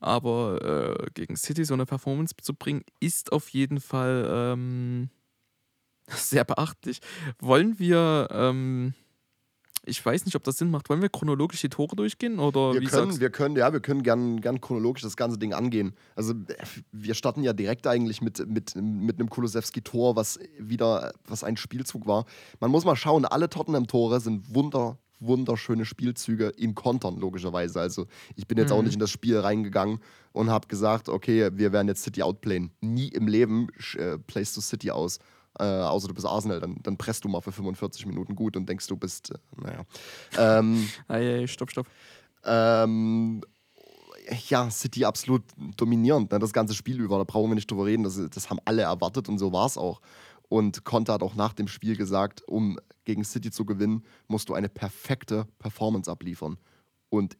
[0.00, 5.08] Aber äh, gegen City so eine Performance zu bringen, ist auf jeden Fall ähm,
[6.08, 7.00] sehr beachtlich.
[7.38, 8.94] Wollen wir ähm,
[9.86, 10.88] ich weiß nicht, ob das Sinn macht.
[10.88, 12.38] Wollen wir chronologisch die Tore durchgehen?
[12.38, 13.20] Oder wir wie können, sagst?
[13.20, 15.94] wir können, ja, wir können gern, gern chronologisch das ganze Ding angehen.
[16.16, 16.34] Also
[16.92, 22.06] wir starten ja direkt eigentlich mit, mit, mit einem Kulusewski-Tor, was wieder was ein Spielzug
[22.06, 22.24] war.
[22.60, 27.80] Man muss mal schauen, alle Tottenham-Tore sind wunder, wunderschöne Spielzüge in Kontern, logischerweise.
[27.80, 28.76] Also ich bin jetzt mhm.
[28.76, 30.00] auch nicht in das Spiel reingegangen
[30.32, 32.70] und habe gesagt, okay, wir werden jetzt City outplayen.
[32.80, 35.18] Nie im Leben äh, playst du City aus.
[35.58, 38.68] Äh, außer du bist Arsenal, dann, dann presst du mal für 45 Minuten gut und
[38.68, 39.84] denkst, du bist, äh, naja.
[40.36, 41.86] Ähm, Ei, stopp, stopp.
[42.44, 43.42] Ähm,
[44.48, 45.42] ja, City absolut
[45.76, 48.58] dominierend, ne, das ganze Spiel über, da brauchen wir nicht drüber reden, das, das haben
[48.64, 50.00] alle erwartet und so war es auch.
[50.48, 54.54] Und Conte hat auch nach dem Spiel gesagt, um gegen City zu gewinnen, musst du
[54.54, 56.58] eine perfekte Performance abliefern.
[57.08, 57.36] Und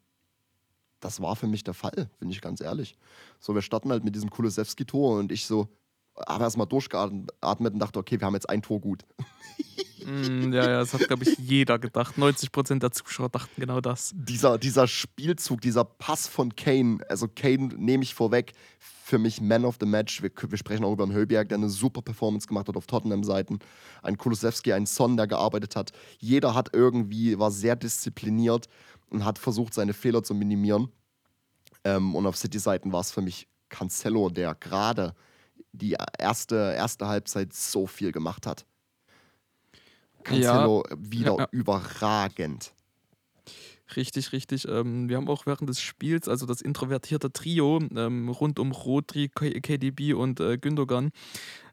[1.00, 2.96] das war für mich der Fall, bin ich ganz ehrlich.
[3.38, 5.68] So, wir starten halt mit diesem Kulusewski-Tor und ich so,
[6.27, 9.05] habe erstmal durchgeatmet und dachte, okay, wir haben jetzt ein Tor gut.
[10.05, 12.16] Mm, ja, ja, das hat, glaube ich, jeder gedacht.
[12.16, 14.12] 90% der Zuschauer dachten genau das.
[14.14, 19.64] Dieser, dieser Spielzug, dieser Pass von Kane, also Kane nehme ich vorweg, für mich Man
[19.64, 20.22] of the Match.
[20.22, 23.59] Wir, wir sprechen auch über einen Höllberg, der eine super Performance gemacht hat auf Tottenham-Seiten.
[24.03, 25.92] Ein Kulusewski, ein Son, der gearbeitet hat.
[26.18, 28.68] Jeder hat irgendwie, war sehr diszipliniert
[29.11, 30.88] und hat versucht, seine Fehler zu minimieren.
[31.85, 35.14] Ähm, und auf City-Seiten war es für mich Cancelo, der gerade
[35.75, 38.65] die erste, erste Halbzeit so viel gemacht hat.
[40.23, 40.97] Cancelo ja.
[40.99, 42.73] wieder ja, überragend.
[43.97, 44.67] Richtig, richtig.
[44.67, 49.29] Ähm, wir haben auch während des Spiels, also das introvertierte Trio ähm, rund um Rodri,
[49.29, 51.11] KDB und äh, Gündogan,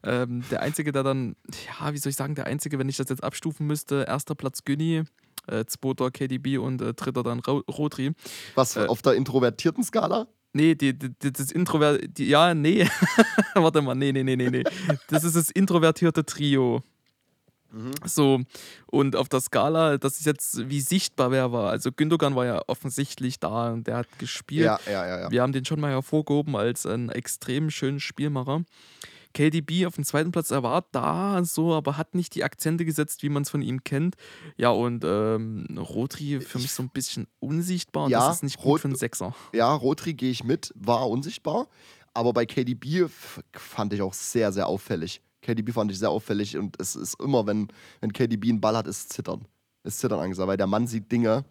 [0.04, 1.36] ähm, der Einzige, der dann,
[1.66, 4.66] ja, wie soll ich sagen, der Einzige, wenn ich das jetzt abstufen müsste, erster Platz
[4.66, 5.04] Günni,
[5.48, 8.12] äh, zweiter KDB und äh, dritter dann Rodri.
[8.56, 10.28] Was, äh, auf der introvertierten Skala?
[10.54, 12.18] Nee, die, die, das Introvert.
[12.18, 12.86] Die, ja, nee.
[13.54, 14.64] Warte mal, nee, nee, nee, nee, nee.
[15.08, 16.84] Das ist das introvertierte Trio.
[17.72, 17.92] Mhm.
[18.04, 18.42] So,
[18.88, 21.70] und auf der Skala, das ist jetzt, wie sichtbar wer war.
[21.70, 24.66] Also Gündogan war ja offensichtlich da und der hat gespielt.
[24.66, 25.32] Ja, ja, ja, ja.
[25.32, 28.64] Wir haben den schon mal hervorgehoben als einen extrem schönen Spielmacher.
[29.34, 33.24] KDB auf dem zweiten Platz, er war da so, aber hat nicht die Akzente gesetzt,
[33.24, 34.15] wie man es von ihm kennt.
[34.58, 38.58] Ja, und ähm, Rotri für mich so ein bisschen unsichtbar und ja, das ist nicht
[38.58, 39.36] gut Rot für einen Sechser.
[39.54, 41.67] Ja, Rotri gehe ich mit, war unsichtbar,
[42.13, 43.08] aber bei KDB
[43.54, 45.22] fand ich auch sehr, sehr auffällig.
[45.41, 47.67] KDB fand ich sehr auffällig und es ist immer, wenn,
[48.00, 49.46] wenn KDB einen Ball hat, ist Zittern.
[49.84, 51.44] Ist Zittern angesagt, weil der Mann sieht Dinge,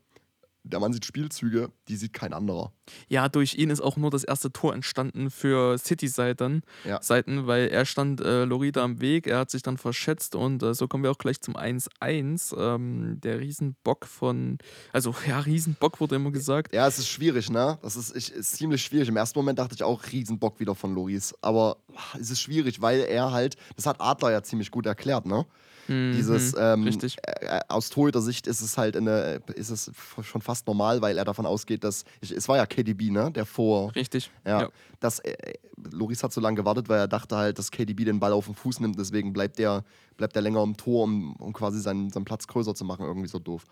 [0.63, 2.73] der Mann sieht Spielzüge, die sieht kein anderer.
[3.09, 7.01] Ja, durch ihn ist auch nur das erste Tor entstanden für City-Seiten, ja.
[7.03, 10.75] Seiten, weil er stand äh, Lorida am Weg, er hat sich dann verschätzt und äh,
[10.75, 12.57] so kommen wir auch gleich zum 1-1.
[12.59, 14.59] Ähm, der Riesenbock von,
[14.93, 16.75] also ja, Riesenbock wurde immer gesagt.
[16.75, 17.79] Ja, es ist schwierig, ne?
[17.83, 19.09] Das ist, ich, ist ziemlich schwierig.
[19.09, 21.79] Im ersten Moment dachte ich auch Riesenbock wieder von Loris, aber
[22.19, 25.47] es ist schwierig, weil er halt, das hat Adler ja ziemlich gut erklärt, ne?
[25.91, 27.17] Mhm, Dieses ähm, richtig.
[27.23, 29.91] Äh, aus Torhüter-Sicht ist es halt eine, ist es
[30.23, 33.45] schon fast normal, weil er davon ausgeht, dass ich, es war ja KDB, ne, der
[33.45, 33.93] vor.
[33.97, 34.31] Richtig.
[34.47, 34.63] Ja.
[34.63, 34.69] ja.
[35.01, 35.55] Das, äh,
[35.91, 38.55] Loris hat so lange gewartet, weil er dachte halt, dass KDB den Ball auf den
[38.55, 39.83] Fuß nimmt, deswegen bleibt der,
[40.17, 43.29] bleibt der länger im Tor, um, um quasi seinen, seinen Platz größer zu machen, irgendwie
[43.29, 43.65] so doof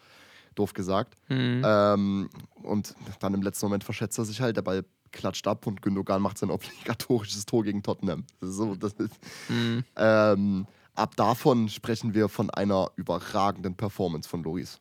[0.57, 1.15] doof gesagt.
[1.29, 1.63] Mhm.
[1.65, 2.31] Ähm,
[2.65, 6.21] und dann im letzten Moment verschätzt er sich halt, der Ball klatscht ab und Gündogan
[6.21, 8.25] macht sein obligatorisches Tor gegen Tottenham.
[8.41, 9.15] So, das ist,
[9.49, 9.85] mhm.
[9.95, 10.67] ähm,
[10.99, 14.81] ab davon sprechen wir von einer überragenden Performance von Loris.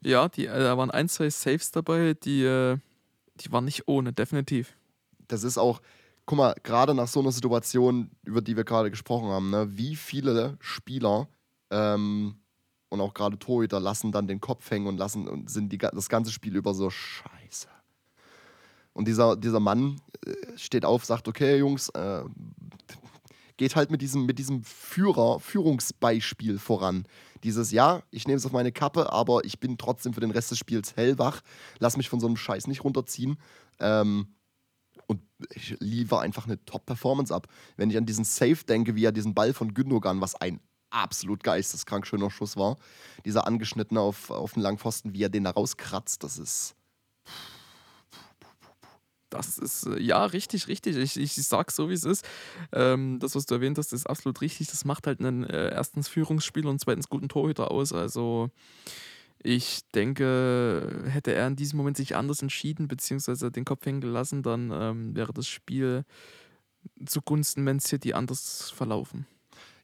[0.00, 2.78] Ja, die, äh, da waren ein, zwei Saves dabei, die, äh,
[3.36, 4.76] die waren nicht ohne, definitiv.
[5.28, 5.80] Das ist auch,
[6.26, 9.96] guck mal, gerade nach so einer Situation, über die wir gerade gesprochen haben, ne, wie
[9.96, 11.28] viele Spieler
[11.70, 12.36] ähm,
[12.88, 16.08] und auch gerade Torhüter lassen dann den Kopf hängen und lassen und sind die, das
[16.08, 17.68] ganze Spiel über so scheiße.
[18.92, 22.22] Und dieser, dieser Mann äh, steht auf, sagt, okay, Jungs, äh,
[23.56, 27.06] geht halt mit diesem, mit diesem Führer, Führungsbeispiel voran.
[27.42, 30.50] Dieses, ja, ich nehme es auf meine Kappe, aber ich bin trotzdem für den Rest
[30.50, 31.40] des Spiels hellwach,
[31.78, 33.38] lass mich von so einem Scheiß nicht runterziehen.
[33.78, 34.34] Ähm,
[35.06, 35.20] und
[35.54, 37.46] ich liefere einfach eine Top-Performance ab.
[37.76, 41.42] Wenn ich an diesen Safe denke, wie er diesen Ball von Gündogan, was ein absolut
[41.42, 42.78] geisteskrank schöner Schuss war,
[43.24, 46.76] dieser angeschnittene auf, auf den Langpfosten, wie er den da rauskratzt, das ist
[49.36, 50.96] das ist, äh, ja, richtig, richtig.
[50.96, 52.26] Ich, ich sag so, wie es ist.
[52.72, 54.68] Ähm, das, was du erwähnt hast, ist absolut richtig.
[54.68, 57.92] Das macht halt einen äh, erstens Führungsspieler und zweitens guten Torhüter aus.
[57.92, 58.50] Also
[59.42, 64.42] ich denke, hätte er in diesem Moment sich anders entschieden, beziehungsweise den Kopf hängen gelassen,
[64.42, 66.04] dann ähm, wäre das Spiel
[67.04, 69.26] zugunsten Man City anders verlaufen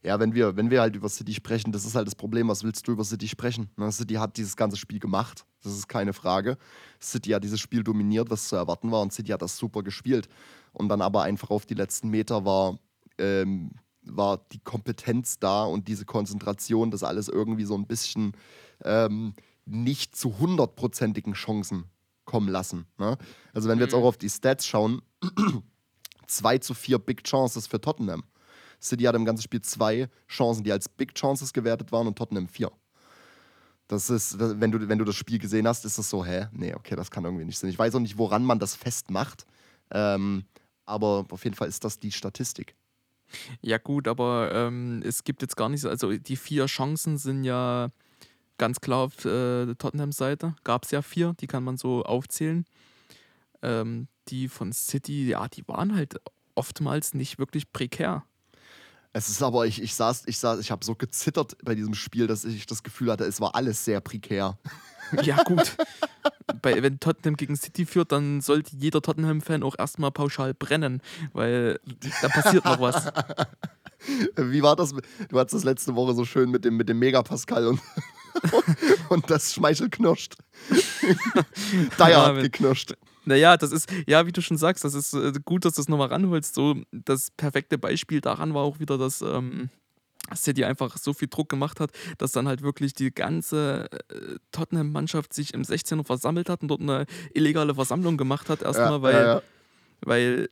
[0.03, 2.65] ja, wenn wir, wenn wir halt über City sprechen, das ist halt das Problem, was
[2.65, 3.69] willst du über City sprechen?
[3.77, 3.93] Ne?
[3.93, 6.57] City hat dieses ganze Spiel gemacht, das ist keine Frage.
[7.01, 10.29] City hat dieses Spiel dominiert, was zu erwarten war, und City hat das super gespielt.
[10.73, 12.79] Und dann aber einfach auf die letzten Meter war,
[13.19, 18.33] ähm, war die Kompetenz da und diese Konzentration, das alles irgendwie so ein bisschen
[18.85, 19.35] ähm,
[19.67, 21.85] nicht zu hundertprozentigen Chancen
[22.25, 22.87] kommen lassen.
[22.99, 23.19] Ne?
[23.53, 24.01] Also wenn wir jetzt mhm.
[24.01, 25.03] auch auf die Stats schauen,
[26.27, 28.23] 2 zu 4 Big Chances für Tottenham.
[28.81, 32.49] City hatte im ganzen Spiel zwei Chancen, die als Big Chances gewertet waren und Tottenham
[32.49, 32.71] vier.
[33.89, 36.47] Das ist, wenn du, wenn du das Spiel gesehen hast, ist das so, hä?
[36.53, 37.71] Nee, okay, das kann irgendwie nicht sein.
[37.71, 39.47] Ich weiß auch nicht, woran man das festmacht.
[39.91, 40.45] Ähm,
[40.87, 42.77] aber auf jeden Fall ist das die Statistik.
[43.61, 47.45] Ja, gut, aber ähm, es gibt jetzt gar nicht so, also die vier Chancen sind
[47.45, 47.91] ja
[48.59, 50.55] ganz klar auf äh, Tottenhams Seite.
[50.65, 52.65] Gab es ja vier, die kann man so aufzählen.
[53.63, 56.17] Ähm, die von City, ja, die waren halt
[56.55, 58.25] oftmals nicht wirklich prekär.
[59.13, 62.27] Es ist aber, ich, ich saß, ich saß, ich habe so gezittert bei diesem Spiel,
[62.29, 64.59] dass ich das Gefühl hatte, es war alles sehr prekär.
[65.25, 65.77] Ja, gut.
[66.63, 71.81] bei, wenn Tottenham gegen City führt, dann sollte jeder Tottenham-Fan auch erstmal pauschal brennen, weil
[72.23, 73.07] da passiert noch was.
[74.37, 74.95] Wie war das?
[75.29, 77.81] Du hattest das letzte Woche so schön mit dem, mit dem Megapascal und,
[79.09, 80.37] und das Schmeichel knirscht.
[81.99, 82.95] Dyer Ja, hat geknirscht.
[83.25, 85.89] Naja, das ist, ja, wie du schon sagst, das ist äh, gut, dass du es
[85.89, 86.55] nochmal ranholst.
[86.55, 89.69] So, das perfekte Beispiel daran war auch wieder, dass ähm,
[90.35, 95.33] City einfach so viel Druck gemacht hat, dass dann halt wirklich die ganze äh, Tottenham-Mannschaft
[95.33, 98.63] sich im 16er versammelt hat und dort eine illegale Versammlung gemacht hat.
[98.63, 99.43] Erstmal, Ja, weil, ja, ja.
[100.03, 100.51] weil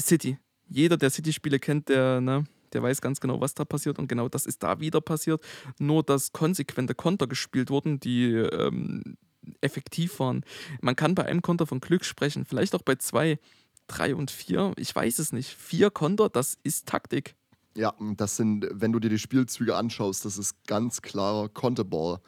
[0.00, 4.08] City, jeder, der City-Spiele kennt, der, ne, der weiß ganz genau, was da passiert und
[4.08, 5.42] genau das ist da wieder passiert.
[5.78, 9.16] Nur, dass konsequente Konter gespielt wurden, die ähm,
[9.60, 10.44] effektiv waren.
[10.80, 13.38] Man kann bei einem Konter von Glück sprechen, vielleicht auch bei zwei,
[13.86, 15.50] drei und vier, ich weiß es nicht.
[15.56, 17.34] Vier Konter, das ist Taktik.
[17.76, 22.20] Ja, das sind, wenn du dir die Spielzüge anschaust, das ist ganz klarer Konteball.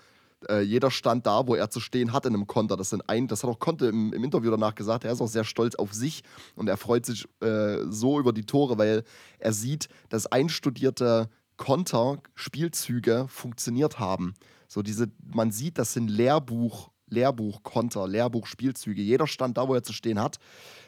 [0.49, 2.77] Äh, jeder stand da, wo er zu stehen hat in einem Konter.
[2.77, 5.05] Das, sind ein, das hat auch Conte im, im Interview danach gesagt.
[5.05, 6.23] Er ist auch sehr stolz auf sich
[6.55, 9.05] und er freut sich äh, so über die Tore, weil
[9.39, 14.35] er sieht, dass einstudierte Konter, Spielzüge funktioniert haben.
[14.69, 19.03] So diese, man sieht, das sind Lehrbuch, Lehrbuch-Konter, Lehrbuch-Spielzüge.
[19.03, 20.39] Jeder stand da, wo er zu stehen hat.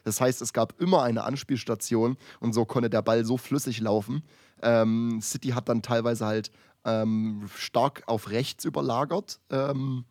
[0.04, 4.22] Das heißt, es gab immer eine Anspielstation und so konnte der Ball so flüssig laufen.
[4.62, 6.50] Ähm, City hat dann teilweise halt
[6.85, 10.04] ähm, stark auf rechts überlagert, ähm,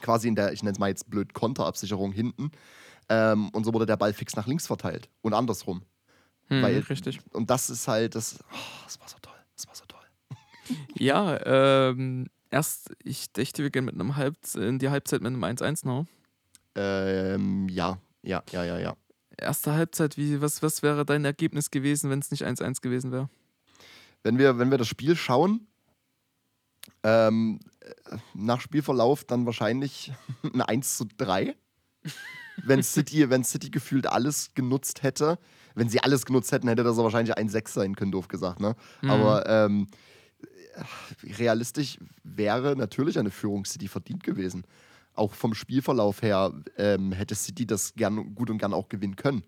[0.00, 2.50] quasi in der, ich nenne es mal jetzt blöd, Konterabsicherung hinten.
[3.08, 5.82] Ähm, und so wurde der Ball fix nach links verteilt und andersrum.
[6.48, 7.20] Hm, Weil- richtig.
[7.32, 9.98] Und das ist halt, das, oh, das war so toll, das war so toll.
[10.94, 11.38] Ja,
[11.90, 15.86] ähm, erst, ich dachte, wir gehen mit einem Halb in die Halbzeit mit einem 1-1
[15.86, 16.06] noch.
[16.74, 18.96] Ähm, ja, ja, ja, ja, ja.
[19.36, 23.28] Erste Halbzeit, wie, was, was wäre dein Ergebnis gewesen, wenn es nicht 1-1 gewesen wäre?
[24.22, 25.66] Wenn wir, wenn wir das Spiel schauen,
[27.02, 30.12] ähm, äh, nach Spielverlauf dann wahrscheinlich
[30.42, 31.56] ein 1 zu 3.
[32.64, 35.38] wenn City, wenn City gefühlt alles genutzt hätte,
[35.74, 38.60] wenn sie alles genutzt hätten, hätte das wahrscheinlich ein 6 sein können, doof gesagt.
[38.60, 38.76] Ne?
[39.00, 39.10] Mhm.
[39.10, 39.96] Aber ähm, äh,
[41.38, 44.64] realistisch wäre natürlich eine Führung City verdient gewesen.
[45.14, 49.42] Auch vom Spielverlauf her ähm, hätte City das gern, gut und gern auch gewinnen können.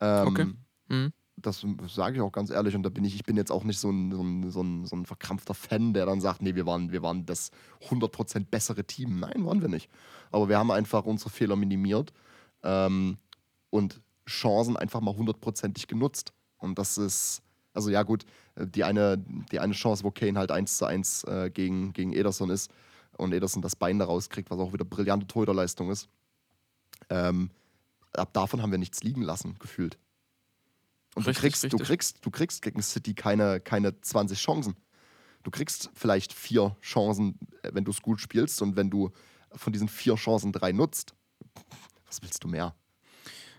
[0.00, 0.46] Ähm, Okay.
[0.88, 1.12] Mhm.
[1.36, 3.78] das sage ich auch ganz ehrlich und da bin ich, ich bin jetzt auch nicht
[3.78, 6.64] so ein, so ein, so ein, so ein verkrampfter Fan, der dann sagt, nee, wir
[6.66, 7.50] waren, wir waren das
[7.88, 9.18] 100% bessere Team.
[9.18, 9.90] Nein, waren wir nicht.
[10.30, 12.12] Aber wir haben einfach unsere Fehler minimiert
[12.62, 13.18] ähm,
[13.70, 16.32] und Chancen einfach mal hundertprozentig genutzt.
[16.58, 17.42] Und das ist,
[17.76, 18.24] also ja gut,
[18.56, 19.18] die eine,
[19.52, 22.70] die eine Chance, wo Kane halt 1 zu 1 äh, gegen, gegen Ederson ist
[23.16, 26.08] und Ederson das Bein da rauskriegt, was auch wieder brillante Torhüterleistung ist.
[27.10, 27.50] Ähm,
[28.12, 29.98] ab davon haben wir nichts liegen lassen, gefühlt.
[31.14, 34.76] Und du Richtig, kriegst, du kriegst, du kriegst gegen City keine, keine 20 Chancen.
[35.42, 39.10] Du kriegst vielleicht vier Chancen, äh, wenn du es gut spielst und wenn du
[39.52, 41.14] von diesen vier Chancen drei nutzt.
[42.06, 42.74] Was willst du mehr?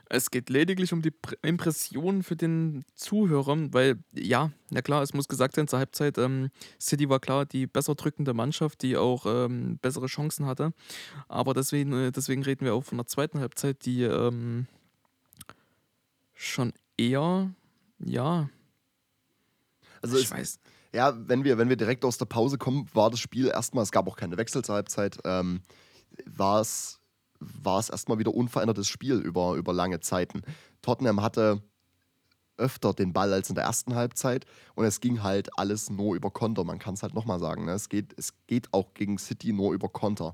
[0.09, 5.13] Es geht lediglich um die Pr- Impression für den Zuhörer, weil ja, na klar, es
[5.13, 9.25] muss gesagt sein, zur Halbzeit, ähm, City war klar die besser drückende Mannschaft, die auch
[9.25, 10.73] ähm, bessere Chancen hatte.
[11.27, 14.67] Aber deswegen, äh, deswegen reden wir auch von der zweiten Halbzeit, die ähm,
[16.33, 17.53] schon eher,
[17.99, 18.49] ja,
[20.01, 20.59] Also ich weiß.
[20.93, 23.91] Ja, wenn wir, wenn wir direkt aus der Pause kommen, war das Spiel erstmal, es
[23.91, 25.61] gab auch keine Wechsel zur Halbzeit, ähm,
[26.25, 26.99] war es,
[27.39, 30.41] war es erstmal wieder unverändertes Spiel über, über lange Zeiten.
[30.81, 31.61] Tottenham hatte
[32.57, 34.45] öfter den Ball als in der ersten Halbzeit
[34.75, 36.63] und es ging halt alles nur über Konter.
[36.63, 37.65] Man kann es halt nochmal sagen.
[37.65, 37.71] Ne?
[37.71, 40.33] Es, geht, es geht auch gegen City nur über Konter.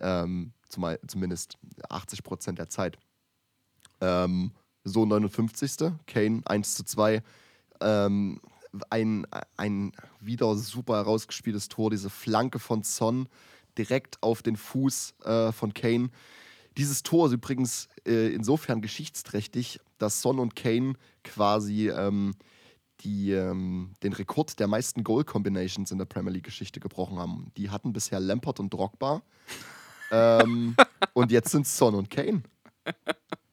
[0.00, 2.98] Ähm, zumal, zumindest 80 Prozent der Zeit.
[4.00, 4.52] Ähm,
[4.84, 5.92] so 59.
[6.06, 7.22] Kane 1 zu 2.
[7.80, 8.40] Ähm,
[8.90, 13.28] ein, ein wieder super herausgespieltes Tor, diese Flanke von Son
[13.78, 16.10] direkt auf den Fuß äh, von Kane.
[16.76, 22.34] Dieses Tor ist übrigens äh, insofern geschichtsträchtig, dass Son und Kane quasi ähm,
[23.00, 27.50] die, ähm, den Rekord der meisten Goal-Combinations in der Premier League-Geschichte gebrochen haben.
[27.56, 29.22] Die hatten bisher Lampard und Drogba.
[30.10, 30.76] ähm,
[31.12, 32.42] und jetzt sind es Son und Kane.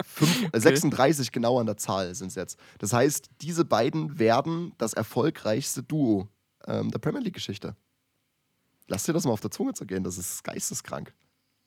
[0.04, 2.60] Fünf, äh, 36 genau an der Zahl sind es jetzt.
[2.80, 6.28] Das heißt, diese beiden werden das erfolgreichste Duo
[6.68, 7.76] ähm, der Premier League-Geschichte.
[8.88, 11.14] Lass dir das mal auf der Zunge zergehen, das ist geisteskrank.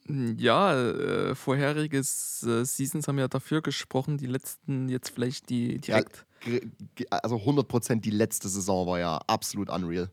[0.08, 6.26] Ja, äh, vorherige äh, Seasons haben ja dafür gesprochen, die letzten jetzt vielleicht die direkt.
[6.44, 10.10] Ge- Also 100% die letzte Saison war ja absolut unreal.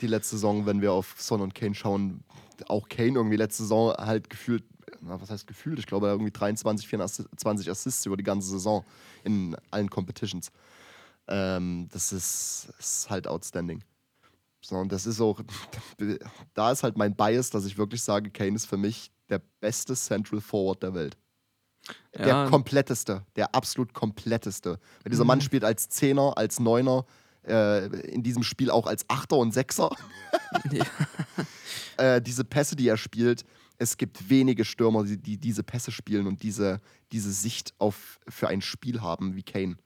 [0.00, 2.24] Die letzte Saison, wenn wir auf Son und Kane schauen,
[2.66, 4.64] auch Kane irgendwie letzte Saison halt gefühlt,
[5.00, 5.78] na, was heißt gefühlt?
[5.78, 8.84] Ich glaube, irgendwie 23, 24 Assists über die ganze Saison
[9.22, 10.50] in allen Competitions.
[11.28, 13.84] Ähm, das ist, ist halt outstanding.
[14.64, 15.40] So, und das ist auch,
[16.54, 19.94] da ist halt mein Bias, dass ich wirklich sage, Kane ist für mich der beste
[19.94, 21.16] Central Forward der Welt.
[22.16, 22.48] Der Ja.
[22.48, 24.78] kompletteste, der absolut kompletteste.
[25.02, 25.42] Weil dieser Mann Mhm.
[25.42, 27.04] spielt als Zehner, als Neuner,
[27.44, 29.90] äh, in diesem Spiel auch als Achter und Sechser.
[30.70, 30.84] Ja.
[31.96, 33.44] äh, diese Pässe, die er spielt,
[33.78, 38.48] es gibt wenige Stürmer, die, die diese Pässe spielen und diese, diese Sicht auf, für
[38.48, 39.76] ein Spiel haben wie Kane.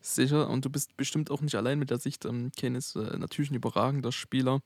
[0.00, 2.24] Sicher, und du bist bestimmt auch nicht allein mit der Sicht.
[2.24, 4.60] Ähm, Kane ist äh, natürlich ein überragender Spieler.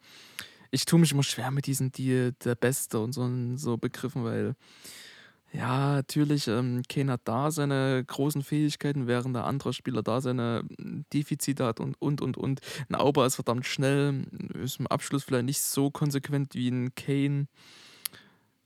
[0.70, 4.54] Ich tue mich immer schwer mit diesen die, der Beste und so, so Begriffen, weil
[5.52, 10.62] ja, natürlich, ähm, Kane hat da seine großen Fähigkeiten, während der andere Spieler da seine
[10.78, 12.60] mm, Defizite hat und und und und.
[12.88, 14.26] Ein Auber ist verdammt schnell,
[14.62, 17.48] ist im Abschluss vielleicht nicht so konsequent wie ein Kane.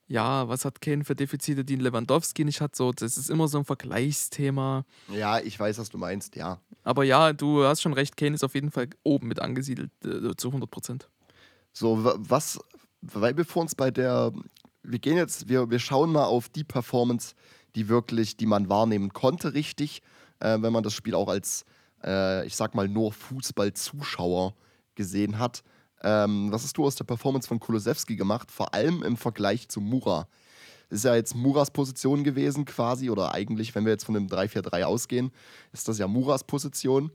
[0.07, 2.77] Ja, was hat Kane für Defizite, die Lewandowski nicht hat?
[2.77, 4.85] So, das ist immer so ein Vergleichsthema.
[5.09, 6.61] Ja, ich weiß, was du meinst, ja.
[6.83, 10.35] Aber ja, du hast schon recht, Kane ist auf jeden Fall oben mit angesiedelt, äh,
[10.37, 11.09] zu 100 Prozent.
[11.73, 12.61] So, wa- was,
[13.01, 14.33] weil wir vor uns bei der,
[14.83, 17.35] wir gehen jetzt, wir, wir schauen mal auf die Performance,
[17.75, 20.03] die wirklich, die man wahrnehmen konnte, richtig,
[20.41, 21.65] äh, wenn man das Spiel auch als,
[22.05, 24.55] äh, ich sag mal, nur Fußballzuschauer
[24.95, 25.63] gesehen hat.
[26.05, 29.81] Ähm, was hast du aus der Performance von Kulusewski gemacht, vor allem im Vergleich zu
[29.81, 30.29] Mura?
[30.91, 34.85] Ist ja jetzt Muras Position gewesen quasi, oder eigentlich, wenn wir jetzt von dem 3-4-3
[34.85, 35.33] ausgehen,
[35.73, 37.11] ist das ja Muras Position.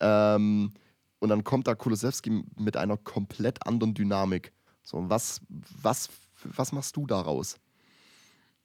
[0.00, 0.72] Ähm,
[1.18, 4.52] und dann kommt da Kulusewski mit einer komplett anderen Dynamik.
[4.82, 5.42] So, was,
[5.82, 6.08] was,
[6.42, 7.56] was machst du daraus?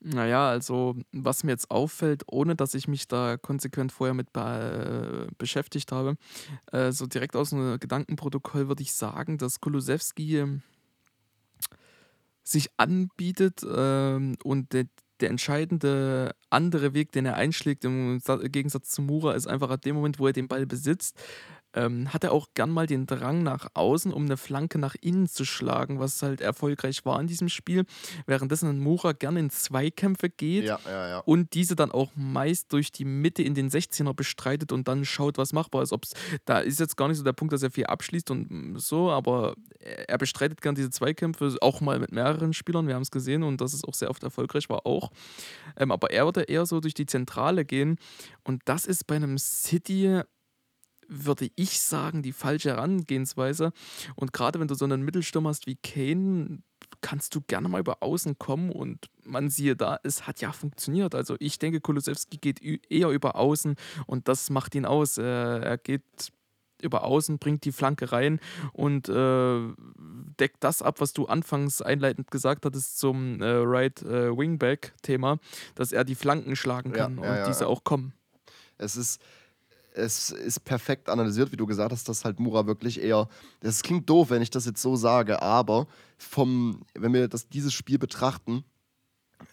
[0.02, 5.28] Naja, also was mir jetzt auffällt, ohne dass ich mich da konsequent vorher mit be
[5.30, 6.16] äh, beschäftigt habe,
[6.72, 10.62] äh, so direkt aus dem Gedankenprotokoll würde ich sagen, dass Kulusewski ähm,
[12.44, 14.86] sich anbietet ähm, und der,
[15.20, 19.82] der entscheidende andere Weg, den er einschlägt, im Sa- Gegensatz zu Mura, ist einfach ab
[19.82, 21.18] dem Moment, wo er den Ball besitzt,
[21.76, 25.28] ähm, hat er auch gern mal den Drang nach außen, um eine Flanke nach innen
[25.28, 27.86] zu schlagen, was halt erfolgreich war in diesem Spiel.
[28.26, 31.20] Währenddessen ein Mura gerne in Zweikämpfe geht ja, ja.
[31.20, 35.38] und diese dann auch meist durch die Mitte in den 16er bestreitet und dann schaut,
[35.38, 35.94] was machbar ist.
[35.94, 36.14] Ob's,
[36.46, 39.56] da ist jetzt gar nicht so der Punkt, dass er viel abschließt und so, aber
[39.80, 43.44] er er bestreitet gern diese Zweikämpfe, auch mal mit mehreren Spielern, wir haben es gesehen
[43.44, 45.12] und dass es auch sehr oft erfolgreich war auch.
[45.76, 47.98] Ähm, aber er würde eher so durch die Zentrale gehen
[48.46, 50.22] und das ist bei einem City
[51.08, 53.72] würde ich sagen, die falsche Herangehensweise.
[54.16, 56.62] Und gerade wenn du so einen Mittelstürmer hast wie Kane,
[57.02, 61.16] kannst du gerne mal über außen kommen und man siehe da, es hat ja funktioniert.
[61.16, 63.76] Also ich denke, Kulusewski geht eher über außen
[64.06, 65.18] und das macht ihn aus.
[65.18, 66.04] Er, er geht
[66.82, 68.40] über außen, bringt die Flanke rein
[68.74, 69.60] und äh,
[70.40, 75.40] deckt das ab, was du anfangs einleitend gesagt hattest zum äh, Right äh, Wingback-Thema,
[75.76, 77.68] dass er die Flanken schlagen Ja, kann ja, und ja, diese ja.
[77.68, 78.14] auch kommen.
[78.78, 79.22] Es ist,
[79.96, 83.28] es ist perfekt analysiert, wie du gesagt hast, dass halt Mura wirklich eher.
[83.62, 85.88] Das klingt doof, wenn ich das jetzt so sage, aber
[86.18, 88.64] vom, wenn wir das, dieses Spiel betrachten,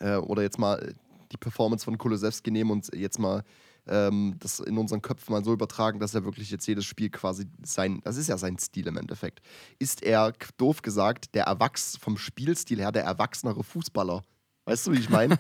[0.01, 0.95] äh, oder jetzt mal
[1.31, 3.43] die Performance von Kulusewski nehmen und jetzt mal
[3.87, 7.47] ähm, das in unseren Köpfen mal so übertragen, dass er wirklich jetzt jedes Spiel quasi
[7.65, 9.41] sein, das ist ja sein Stil im Endeffekt,
[9.79, 14.23] ist er, doof gesagt, der Erwachs vom Spielstil her der erwachsenere Fußballer.
[14.65, 15.39] Weißt du, wie ich meine?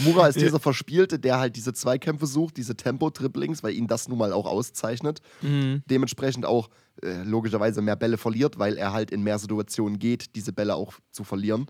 [0.00, 4.18] Mura ist dieser Verspielte, der halt diese Zweikämpfe sucht, diese Tempo-Dribblings, weil ihn das nun
[4.18, 5.20] mal auch auszeichnet.
[5.42, 5.82] Mhm.
[5.86, 6.70] Dementsprechend auch
[7.02, 10.94] äh, logischerweise mehr Bälle verliert, weil er halt in mehr Situationen geht, diese Bälle auch
[11.10, 11.66] zu verlieren.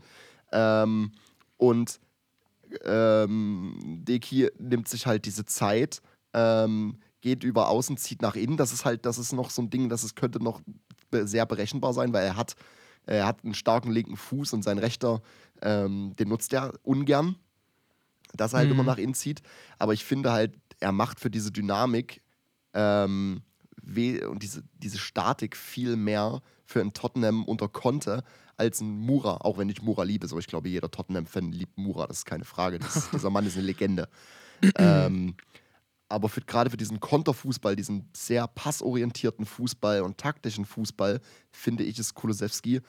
[0.53, 1.13] Ähm,
[1.57, 2.01] und
[2.85, 6.03] ähm, Deki nimmt sich halt diese Zeit,
[6.35, 8.57] ähm, geht über außen, zieht nach innen.
[8.57, 10.61] Das ist halt, das ist noch so ein Ding, das ist, könnte noch
[11.13, 12.55] sehr berechenbar sein, weil er hat,
[13.07, 15.23] er hat einen starken linken Fuß und sein rechter,
[15.63, 17.37] ähm, den nutzt er ungern,
[18.35, 18.75] dass er halt Mhm.
[18.75, 19.43] immer nach innen zieht.
[19.79, 22.23] Aber ich finde halt, er macht für diese Dynamik
[22.75, 23.43] ähm,
[23.83, 28.23] und diese, diese Statik viel mehr für ein Tottenham unter Conte
[28.57, 30.29] als ein Mura, auch wenn ich Mura liebe.
[30.29, 32.79] So, ich glaube, jeder Tottenham-Fan liebt Mura, das ist keine Frage.
[32.79, 34.09] Das, dieser Mann ist eine Legende.
[34.77, 35.35] ähm,
[36.09, 41.99] aber für, gerade für diesen Konterfußball, diesen sehr passorientierten Fußball und taktischen Fußball, finde ich,
[41.99, 42.81] ist Kulusewski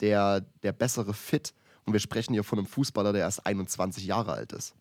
[0.00, 1.54] der, der bessere Fit.
[1.90, 4.76] Und wir sprechen hier von einem Fußballer, der erst 21 Jahre alt ist.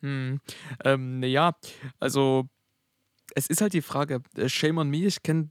[0.00, 0.40] Hm.
[0.84, 1.56] Ähm, naja,
[1.98, 2.48] also
[3.34, 5.50] es ist halt die Frage, äh, shame on me, ich kenne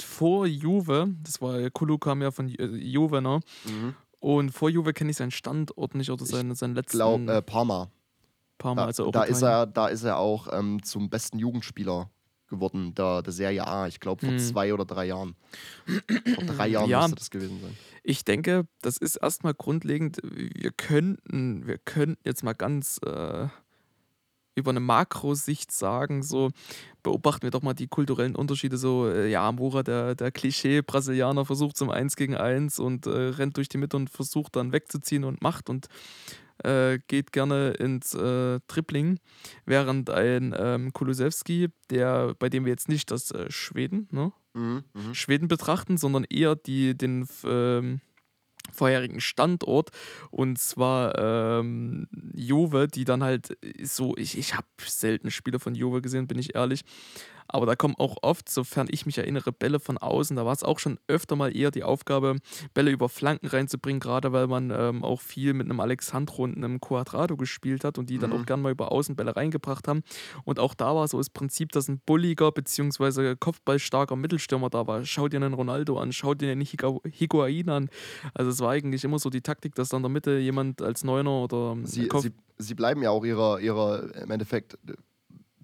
[0.00, 3.40] vor Juve, das war, Kulu kam ja von äh, Juve, ne?
[4.20, 7.90] Und vor Juve kenne ich seinen Standort nicht oder seinen, seinen letzten Glaub, äh, Parma.
[8.58, 11.40] paar Mal, Da, also auch da, ist er, da ist er auch ähm, zum besten
[11.40, 12.08] Jugendspieler
[12.52, 13.86] geworden, der, der Serie A.
[13.88, 14.38] Ich glaube, vor Hm.
[14.38, 15.34] zwei oder drei Jahren.
[16.34, 17.00] vor drei Jahren Ja.
[17.00, 17.76] müsste das gewesen sein.
[18.04, 23.46] Ich denke, das ist erstmal grundlegend, wir könnten, wir könnten jetzt mal ganz äh,
[24.54, 26.50] über eine Makrosicht sagen, so
[27.02, 31.76] beobachten wir doch mal die kulturellen Unterschiede, so, äh, ja, Mora, der, der Klischee-Brasilianer, versucht
[31.76, 35.40] zum 1 gegen 1 und äh, rennt durch die Mitte und versucht dann wegzuziehen und
[35.42, 35.86] macht und
[36.64, 39.18] äh, geht gerne ins äh, Tripling,
[39.64, 44.32] während ein ähm, Kulusewski, der, bei dem wir jetzt nicht das äh, Schweden, ne?
[44.54, 45.14] Mhm, mhm.
[45.14, 48.00] Schweden betrachten, sondern eher die, den ähm,
[48.70, 49.90] vorherigen Standort
[50.30, 56.02] und zwar ähm, Juve, die dann halt so, ich, ich habe selten Spiele von Juve
[56.02, 56.82] gesehen, bin ich ehrlich,
[57.48, 60.36] aber da kommen auch oft, sofern ich mich erinnere, Bälle von außen.
[60.36, 62.36] Da war es auch schon öfter mal eher die Aufgabe,
[62.74, 66.80] Bälle über Flanken reinzubringen, gerade weil man ähm, auch viel mit einem Alexandro und einem
[66.80, 68.36] Quadrado gespielt hat und die dann Mhm.
[68.36, 70.02] auch gern mal über Außenbälle reingebracht haben.
[70.44, 73.36] Und auch da war so das Prinzip, dass ein bulliger bzw.
[73.38, 75.04] kopfballstarker Mittelstürmer da war.
[75.04, 77.88] Schau dir einen Ronaldo an, schau dir einen Higuain an.
[78.34, 81.04] Also es war eigentlich immer so die Taktik, dass dann in der Mitte jemand als
[81.04, 84.78] Neuner oder Sie, Kopf sie, sie bleiben ja auch ihrer, ihrer im Endeffekt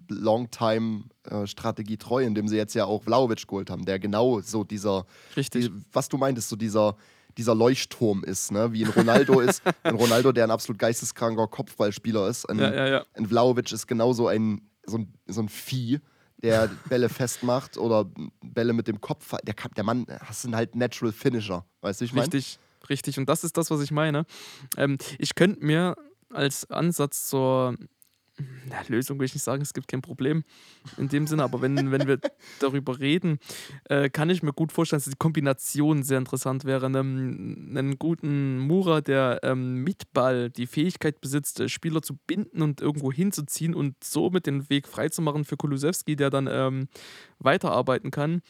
[0.09, 5.05] Longtime-Strategie treu, indem sie jetzt ja auch Vlaovic geholt haben, der genau so dieser,
[5.35, 5.65] richtig.
[5.65, 6.95] die, was du meintest, so dieser,
[7.37, 8.73] dieser Leuchtturm ist, ne?
[8.73, 9.61] wie ein Ronaldo ist.
[9.83, 12.49] Ein Ronaldo, der ein absolut geisteskranker Kopfballspieler ist.
[12.49, 13.05] Ein, Ja, ja, ja.
[13.13, 15.99] ein Vlaovic ist genauso ein, so ein, so ein Vieh,
[16.41, 18.05] der Bälle festmacht oder
[18.43, 19.35] Bälle mit dem Kopf.
[19.43, 21.65] Der, der Mann, das sind halt Natural Finisher.
[21.81, 22.25] Weißt du, ich meine?
[22.25, 23.17] Richtig, richtig.
[23.17, 24.25] Und das ist das, was ich meine.
[24.77, 25.95] Ähm, ich könnte mir
[26.31, 27.75] als Ansatz zur
[28.69, 30.43] na, Lösung will ich nicht sagen, es gibt kein Problem
[30.97, 32.19] in dem Sinne, aber wenn, wenn wir
[32.59, 33.39] darüber reden,
[33.85, 36.85] äh, kann ich mir gut vorstellen, dass die Kombination sehr interessant wäre.
[36.85, 42.61] Einen, einen guten Mura, der ähm, mit Ball die Fähigkeit besitzt, äh, Spieler zu binden
[42.61, 46.87] und irgendwo hinzuziehen und somit den Weg freizumachen für Kulusewski, der dann ähm,
[47.39, 48.41] weiterarbeiten kann.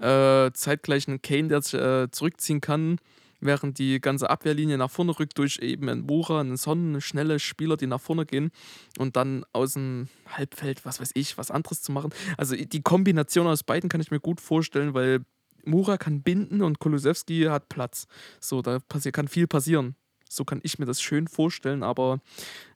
[0.00, 2.98] Äh, zeitgleich einen Kane, der sich äh, zurückziehen kann,
[3.44, 7.76] während die ganze Abwehrlinie nach vorne rückt durch eben einen Mura, einen Sonnen, schnelle Spieler,
[7.76, 8.50] die nach vorne gehen
[8.98, 12.10] und dann aus dem Halbfeld, was weiß ich, was anderes zu machen.
[12.36, 15.20] Also die Kombination aus beiden kann ich mir gut vorstellen, weil
[15.64, 18.06] Mura kann binden und Kulusewski hat Platz.
[18.40, 18.78] So, da
[19.12, 19.96] kann viel passieren.
[20.28, 22.20] So kann ich mir das schön vorstellen, aber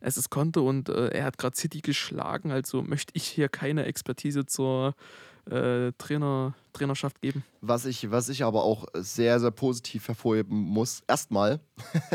[0.01, 3.85] es ist Konto und äh, er hat gerade City geschlagen, also möchte ich hier keine
[3.85, 4.95] Expertise zur
[5.51, 7.45] äh, Trainer, Trainerschaft geben.
[7.61, 11.61] Was ich, was ich aber auch sehr, sehr positiv hervorheben muss, erstmal,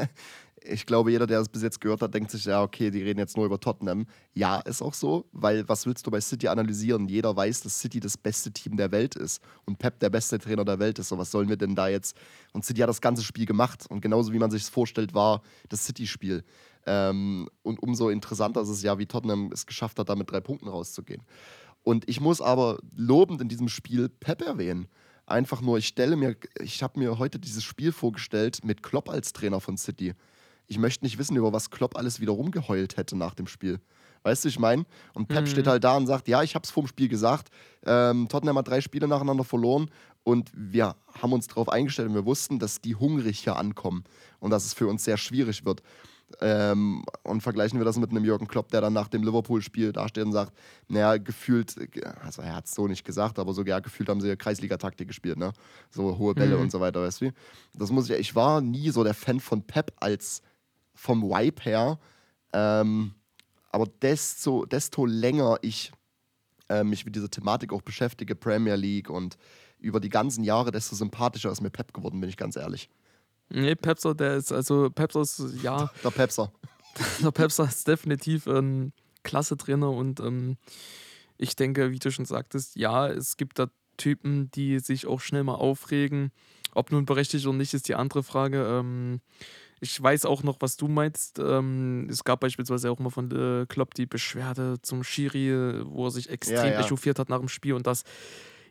[0.65, 3.19] ich glaube, jeder, der es bis jetzt gehört hat, denkt sich, ja, okay, die reden
[3.19, 4.05] jetzt nur über Tottenham.
[4.33, 7.07] Ja, ist auch so, weil was willst du bei City analysieren?
[7.07, 10.65] Jeder weiß, dass City das beste Team der Welt ist und Pep der beste Trainer
[10.65, 11.09] der Welt ist.
[11.09, 12.15] So, was sollen wir denn da jetzt?
[12.53, 15.41] Und City hat das ganze Spiel gemacht und genauso wie man sich es vorstellt, war
[15.69, 16.43] das City-Spiel.
[16.85, 20.41] Ähm, und umso interessanter ist es ja, wie Tottenham es geschafft hat, da mit drei
[20.41, 21.23] Punkten rauszugehen.
[21.83, 24.87] Und ich muss aber lobend in diesem Spiel Pep erwähnen.
[25.25, 29.31] Einfach nur, ich stelle mir, ich habe mir heute dieses Spiel vorgestellt mit Klopp als
[29.31, 30.13] Trainer von City.
[30.73, 33.79] Ich möchte nicht wissen, über was Klopp alles wieder rumgeheult hätte nach dem Spiel.
[34.23, 34.85] Weißt du, ich meine?
[35.13, 35.47] Und Pep Mhm.
[35.47, 37.49] steht halt da und sagt, ja, ich habe es vor dem Spiel gesagt,
[37.85, 39.91] ähm, Tottenham hat drei Spiele nacheinander verloren
[40.23, 44.03] und wir haben uns darauf eingestellt und wir wussten, dass die hungrig hier ankommen
[44.39, 45.83] und dass es für uns sehr schwierig wird.
[46.41, 50.25] Ähm, und vergleichen wir das mit einem Jürgen Klopp, der dann nach dem Liverpool-Spiel dasteht
[50.25, 50.53] und sagt,
[50.87, 51.75] naja, gefühlt,
[52.23, 55.37] also er hat es so nicht gesagt, aber so ja, gefühlt haben sie Kreisliga-Taktik gespielt,
[55.37, 55.53] ne?
[55.91, 56.61] So hohe Bälle Mhm.
[56.63, 57.31] und so weiter, weißt du?
[57.75, 60.41] Das muss ich, ich war nie so der Fan von Pep als
[60.93, 61.99] vom Vibe her,
[62.53, 63.13] ähm,
[63.71, 65.91] aber desto, desto länger ich
[66.69, 69.37] äh, mich mit dieser Thematik auch beschäftige, Premier League und
[69.79, 72.89] über die ganzen Jahre, desto sympathischer ist mir Pep geworden, bin ich ganz ehrlich.
[73.49, 76.51] Nee, Pepser, der ist, also Pepser ist, ja, Der Pepser.
[77.21, 80.57] der Pepser ist definitiv ein klasse Trainer und ähm,
[81.37, 83.67] ich denke, wie du schon sagtest, ja, es gibt da
[83.97, 86.31] Typen, die sich auch schnell mal aufregen.
[86.73, 88.65] Ob nun berechtigt oder nicht, ist die andere Frage.
[88.65, 89.21] Ähm,
[89.83, 91.39] ich weiß auch noch, was du meinst.
[91.39, 96.11] Ähm, es gab beispielsweise auch mal von äh, Klopp die Beschwerde zum Schiri, wo er
[96.11, 96.79] sich extrem ja.
[96.79, 98.03] echauffiert hat nach dem Spiel und das.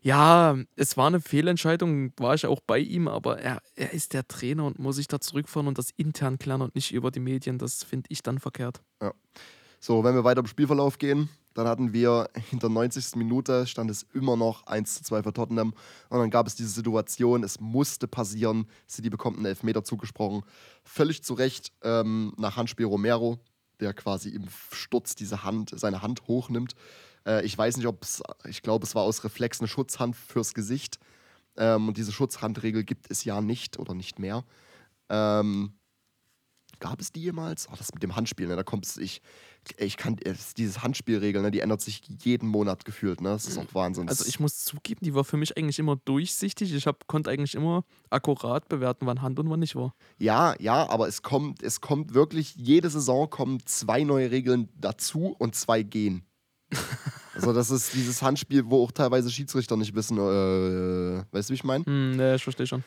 [0.00, 4.26] Ja, es war eine Fehlentscheidung, war ich auch bei ihm, aber er, er ist der
[4.26, 7.58] Trainer und muss sich da zurückfahren und das intern klären und nicht über die Medien.
[7.58, 8.82] Das finde ich dann verkehrt.
[9.84, 13.16] So, wenn wir weiter im Spielverlauf gehen, dann hatten wir in der 90.
[13.16, 15.74] Minute stand es immer noch 1 zu 2 für Tottenham.
[16.08, 18.68] Und dann gab es diese Situation, es musste passieren.
[18.88, 20.44] City bekommt einen Elfmeter zugesprochen.
[20.84, 23.40] Völlig zu Recht ähm, nach Handspiel Romero,
[23.80, 26.74] der quasi im Sturz diese Hand, seine Hand hochnimmt.
[27.26, 30.54] Äh, ich weiß nicht, ob es, ich glaube, es war aus Reflex eine Schutzhand fürs
[30.54, 31.00] Gesicht.
[31.56, 34.44] Ähm, und diese Schutzhandregel gibt es ja nicht oder nicht mehr.
[35.08, 35.72] Ähm,
[36.82, 37.68] gab es die jemals?
[37.70, 38.56] Ach, das mit dem Handspiel, ne?
[38.56, 39.22] Da kommt es, ich,
[39.78, 41.50] ich kann, es- dieses Handspielregel, ne?
[41.52, 43.28] Die ändert sich jeden Monat gefühlt, ne?
[43.30, 44.08] Das ist auch Wahnsinn.
[44.08, 46.74] Also ich muss zugeben, die war für mich eigentlich immer durchsichtig.
[46.74, 49.94] Ich hab, konnte eigentlich immer akkurat bewerten, wann Hand und wann nicht war.
[50.18, 55.34] ja, ja, aber es kommt, es kommt wirklich, jede Saison kommen zwei neue Regeln dazu
[55.38, 56.26] und zwei gehen.
[57.34, 61.54] also das ist dieses Handspiel, wo auch teilweise Schiedsrichter nicht wissen, äh, weißt du, wie
[61.56, 61.84] ich meine?
[61.84, 62.82] Hm, ne, ich verstehe schon.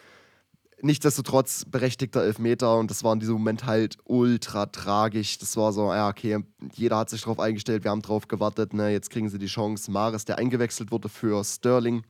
[0.81, 5.37] Nichtsdestotrotz berechtigter Elfmeter und das war in diesem Moment halt ultra tragisch.
[5.37, 6.39] Das war so, ja, okay,
[6.73, 9.91] jeder hat sich darauf eingestellt, wir haben drauf gewartet, ne, jetzt kriegen sie die Chance.
[9.91, 12.03] Maris, der eingewechselt wurde für Sterling,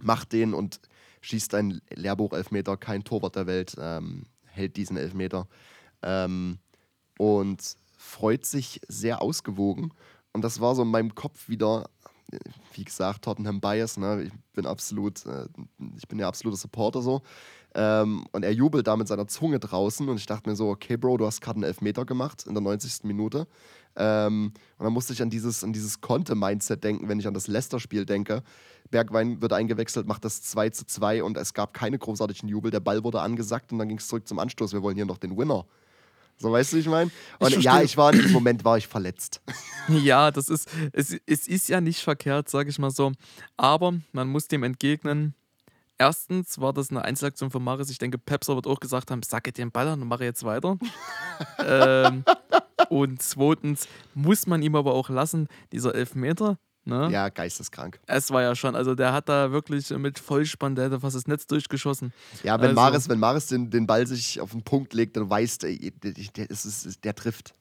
[0.00, 0.80] macht den und
[1.20, 5.48] schießt einen Lehrbuch-Elfmeter, kein Torwart der Welt, ähm, hält diesen Elfmeter
[6.02, 6.58] ähm,
[7.18, 9.92] und freut sich sehr ausgewogen.
[10.32, 11.90] Und das war so in meinem Kopf wieder,
[12.74, 14.22] wie gesagt, Tottenham Bias, ne?
[14.22, 15.48] ich bin absolut, äh,
[15.96, 17.22] ich bin ja absoluter Supporter so.
[17.80, 20.96] Ähm, und er jubelt da mit seiner Zunge draußen und ich dachte mir so, okay,
[20.96, 23.04] Bro, du hast gerade einen Elfmeter gemacht in der 90.
[23.04, 23.46] Minute.
[23.94, 27.46] Ähm, und dann musste ich an dieses, an dieses Conte-Mindset denken, wenn ich an das
[27.46, 28.42] Leicester-Spiel denke.
[28.90, 32.72] Bergwein wird eingewechselt, macht das 2 zu 2 und es gab keine großartigen Jubel.
[32.72, 34.72] Der Ball wurde angesagt und dann ging es zurück zum Anstoß.
[34.72, 35.64] Wir wollen hier noch den Winner.
[36.36, 37.12] So weißt du, wie ich meine?
[37.38, 39.40] Und Ich ja, ich war in diesem Moment war ich verletzt.
[39.88, 43.12] Ja, das ist, es, es ist ja nicht verkehrt, sage ich mal so.
[43.56, 45.34] Aber man muss dem entgegnen.
[45.98, 47.90] Erstens war das eine Einzelaktion von Maris.
[47.90, 50.78] Ich denke, Pepser wird auch gesagt haben, sacke den Ball an und mache jetzt weiter.
[51.58, 52.24] ähm,
[52.88, 57.10] und zweitens muss man ihm aber auch lassen, dieser Elfmeter, ne?
[57.10, 57.98] Ja, geisteskrank.
[58.06, 61.26] Es war ja schon, also der hat da wirklich mit Vollspann, der hätte fast das
[61.26, 62.12] Netz durchgeschossen.
[62.44, 65.28] Ja, wenn Also- Maris, wenn Maris den, den Ball sich auf den Punkt legt, dann
[65.28, 67.54] weiß der, der, ist, der trifft.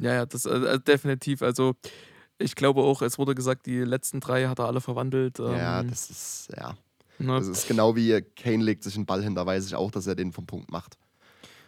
[0.00, 1.42] Ja, ja, das äh, definitiv.
[1.42, 1.74] Also
[2.38, 5.40] ich glaube auch, es wurde gesagt, die letzten drei hat er alle verwandelt.
[5.40, 6.76] Ähm, Ja, das ist, ja.
[7.18, 7.38] Ne?
[7.38, 10.06] Das ist genau wie Kane legt sich einen Ball hin, da weiß ich auch, dass
[10.06, 10.96] er den vom Punkt macht.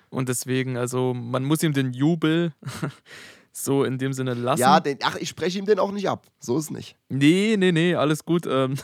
[0.08, 2.52] Und deswegen, also man muss ihm den Jubel
[3.52, 4.60] so in dem Sinne lassen.
[4.60, 6.26] Ja, den, ach, ich spreche ihm den auch nicht ab.
[6.40, 6.96] So ist es nicht.
[7.08, 8.46] nee, nee, nee, alles gut.
[8.46, 8.74] Ähm,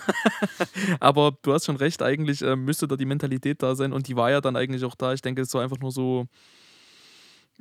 [1.01, 4.17] aber du hast schon recht, eigentlich äh, müsste da die Mentalität da sein und die
[4.17, 5.13] war ja dann eigentlich auch da.
[5.13, 6.27] Ich denke, es war einfach nur so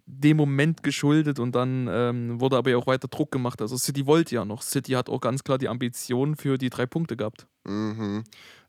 [0.06, 3.62] dem Moment geschuldet und dann ähm, wurde aber ja auch weiter Druck gemacht.
[3.62, 4.62] Also City wollte ja noch.
[4.62, 7.48] City hat auch ganz klar die Ambition für die drei Punkte gehabt.
[7.66, 8.24] Mhm.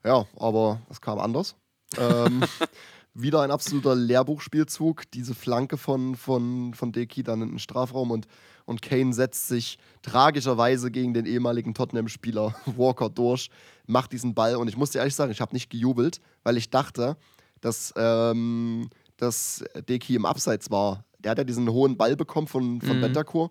[0.04, 1.56] Ja, aber es kam anders.
[1.98, 2.42] ähm,
[3.14, 5.10] wieder ein absoluter Lehrbuchspielzug.
[5.12, 8.26] Diese Flanke von, von, von Deki dann in den Strafraum und,
[8.64, 13.50] und Kane setzt sich tragischerweise gegen den ehemaligen Tottenham-Spieler Walker durch,
[13.86, 16.70] macht diesen Ball und ich muss dir ehrlich sagen, ich habe nicht gejubelt, weil ich
[16.70, 17.16] dachte,
[17.60, 21.04] dass, ähm, dass Deki im Abseits war.
[21.26, 23.00] Der hat ja diesen hohen Ball bekommen von, von Mhm.
[23.00, 23.50] Bentancur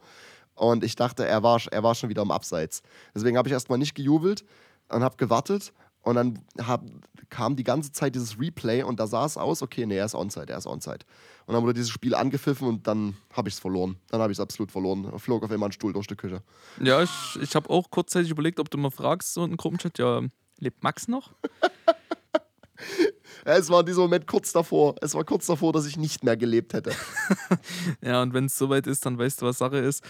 [0.53, 2.81] und ich dachte, er war, er war schon wieder im Abseits.
[3.13, 4.45] Deswegen habe ich erstmal nicht gejubelt
[4.87, 6.85] und habe gewartet und dann hab,
[7.29, 10.15] kam die ganze Zeit dieses Replay und da sah es aus, okay, nee, er ist
[10.15, 10.99] Onside, er ist Onside.
[11.45, 13.97] Und dann wurde dieses Spiel angepfiffen und dann habe ich es verloren.
[14.09, 15.19] Dann habe ich es absolut verloren.
[15.19, 16.41] Flog auf einmal ein Stuhl durch die Küche.
[16.81, 20.21] Ja, ich, ich habe auch kurzzeitig überlegt, ob du mal fragst, so in Gruppenchat, ja,
[20.59, 21.33] lebt Max noch?
[23.43, 24.95] Es war in diesem Moment kurz davor.
[25.01, 26.91] Es war kurz davor, dass ich nicht mehr gelebt hätte.
[28.01, 30.03] Ja, und wenn es soweit ist, dann weißt du, was Sache ist.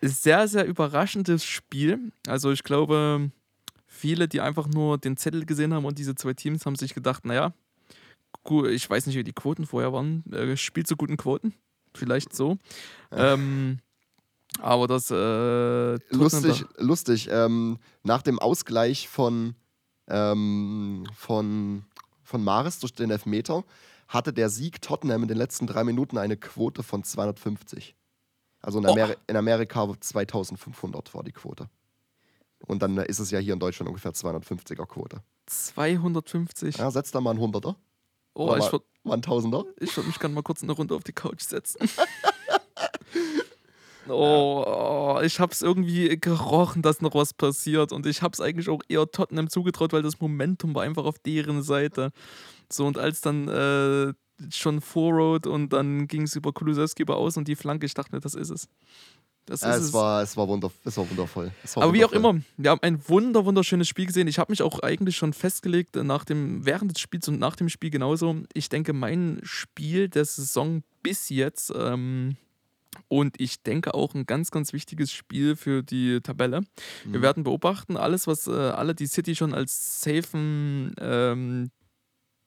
[0.00, 2.12] Sehr, sehr überraschendes Spiel.
[2.26, 3.30] Also ich glaube,
[3.86, 7.24] viele, die einfach nur den Zettel gesehen haben und diese zwei Teams, haben sich gedacht,
[7.24, 7.52] naja,
[8.70, 10.24] ich weiß nicht, wie die Quoten vorher waren.
[10.32, 11.54] Äh, spielt zu guten Quoten.
[11.94, 12.58] Vielleicht so.
[13.10, 13.78] Ähm,
[14.60, 17.28] aber das äh, lustig, lustig.
[17.30, 19.54] Ähm, nach dem Ausgleich von,
[20.08, 21.84] ähm, von,
[22.26, 23.64] von Maris durch den Elfmeter
[24.08, 27.94] hatte der Sieg Tottenham in den letzten drei Minuten eine Quote von 250.
[28.60, 28.92] Also in, Oh.
[28.92, 31.68] Ameri in Amerika 2500 war die Quote.
[32.66, 35.22] Und dann ist es ja hier in Deutschland ungefähr 250er Quote.
[35.46, 36.76] 250.
[36.78, 37.76] Ja, setz da mal einen Hunderter.
[38.34, 39.64] Oh, Oder ich würde mal einen Tausender.
[39.78, 41.88] ich würd mich gerne mal kurz eine Runde auf die Couch setzen.
[44.08, 47.92] Oh, oh, ich hab's irgendwie gerochen, dass noch was passiert.
[47.92, 51.62] Und ich hab's eigentlich auch eher Tottenham zugetraut, weil das Momentum war einfach auf deren
[51.62, 52.12] Seite.
[52.70, 54.12] So, und als dann äh,
[54.50, 58.14] schon Forward und dann ging es über Kulusewski über aus und die Flanke, ich dachte
[58.14, 58.68] mir, das ist es.
[59.46, 61.52] Das Ja, ist es, war, es, war wunder, es war wundervoll.
[61.62, 62.36] Es war aber wie auch wundervoll.
[62.36, 64.26] immer, wir haben ein wunder, wunderschönes Spiel gesehen.
[64.26, 67.54] Ich habe mich auch eigentlich schon festgelegt, äh, nach dem, während des Spiels und nach
[67.54, 68.36] dem Spiel genauso.
[68.54, 72.36] Ich denke, mein Spiel der Saison bis jetzt ähm,
[73.08, 76.62] und ich denke auch ein ganz, ganz wichtiges Spiel für die Tabelle.
[77.04, 77.22] Wir Mhm.
[77.22, 81.70] werden beobachten, alles, was äh, alle die City schon als safen ähm,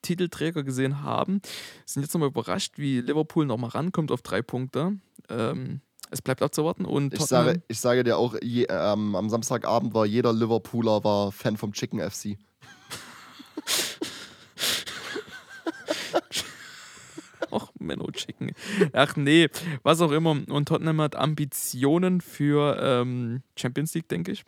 [0.02, 1.40] Titelträger gesehen haben,
[1.84, 4.96] sind jetzt nochmal überrascht, wie Liverpool nochmal rankommt auf drei Punkte.
[5.28, 5.80] Ähm,
[6.10, 6.84] es bleibt abzuwarten.
[6.86, 11.30] Und Ich sage, ich sage dir auch, je, ähm, am Samstagabend war jeder Liverpooler war
[11.32, 12.36] Fan vom Chicken FC.
[17.52, 18.52] Och, Menno Chicken.
[18.92, 19.48] Ach nee,
[19.82, 20.30] was auch immer.
[20.30, 24.44] Und Tottenham hat Ambitionen für ähm, Champions League, denke ich.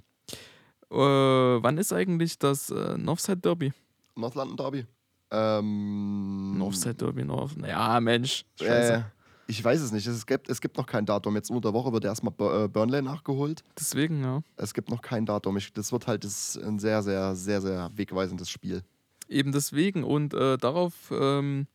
[0.91, 3.73] Äh, wann ist eigentlich das äh, Northside Derby?
[4.15, 4.87] North London Derby.
[5.31, 7.53] Ähm, Northside Derby, North.
[7.67, 8.45] Ja, Mensch.
[8.61, 9.05] Äh, Scheiße.
[9.47, 10.07] ich weiß es nicht.
[10.07, 11.35] Es gibt, es gibt noch kein Datum.
[11.35, 13.65] Jetzt unter der Woche wird erstmal äh, Burnley nachgeholt.
[13.79, 14.43] Deswegen, ja.
[14.57, 15.57] Es gibt noch kein Datum.
[15.57, 18.83] Ich, das wird halt das, ein sehr, sehr, sehr, sehr wegweisendes Spiel.
[19.29, 20.05] Eben deswegen.
[20.05, 21.67] Und äh, darauf ähm,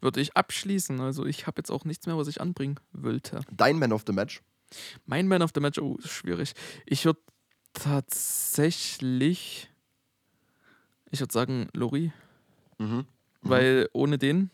[0.00, 1.00] würde ich abschließen.
[1.00, 3.40] Also ich habe jetzt auch nichts mehr, was ich anbringen wollte.
[3.50, 4.42] Dein Man of the Match?
[5.06, 6.52] Mein Man of the Match, oh, schwierig.
[6.86, 7.20] Ich würde
[7.72, 9.68] tatsächlich,
[11.10, 12.12] ich würde sagen, Lori.
[12.78, 13.06] Mhm.
[13.42, 14.50] Weil ohne den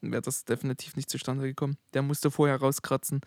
[0.00, 1.76] wäre das definitiv nicht zustande gekommen.
[1.94, 3.20] Der musste vorher rauskratzen.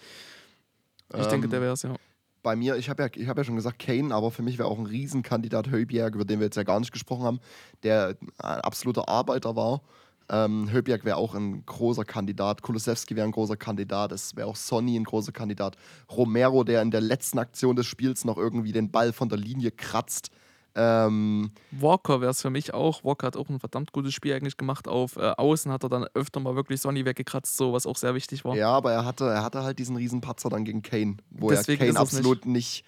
[1.16, 1.96] Ich denke, Ähm, der wäre es, ja.
[2.42, 4.68] Bei mir, ich habe ja, ich hab ja schon gesagt Kane, aber für mich wäre
[4.68, 7.40] auch ein Riesenkandidat Höbjerg, über den wir jetzt ja gar nicht gesprochen haben,
[7.84, 9.82] der ein absoluter Arbeiter war.
[10.30, 14.56] Ähm, Höbjerg wäre auch ein großer Kandidat, Kulusewski wäre ein großer Kandidat, es wäre auch
[14.56, 15.76] Sonny ein großer Kandidat.
[16.10, 19.72] Romero, der in der letzten Aktion des Spiels noch irgendwie den Ball von der Linie
[19.72, 20.32] kratzt.
[20.76, 23.04] Ähm, Walker wäre es für mich auch.
[23.04, 24.88] Walker hat auch ein verdammt gutes Spiel eigentlich gemacht.
[24.88, 28.16] Auf äh, Außen hat er dann öfter mal wirklich Sonny weggekratzt, so was auch sehr
[28.16, 28.56] wichtig war.
[28.56, 31.82] ja, aber er hatte, er hatte halt diesen riesen Patzer dann gegen Kane, wo Deswegen
[31.84, 32.86] er Kane absolut nicht,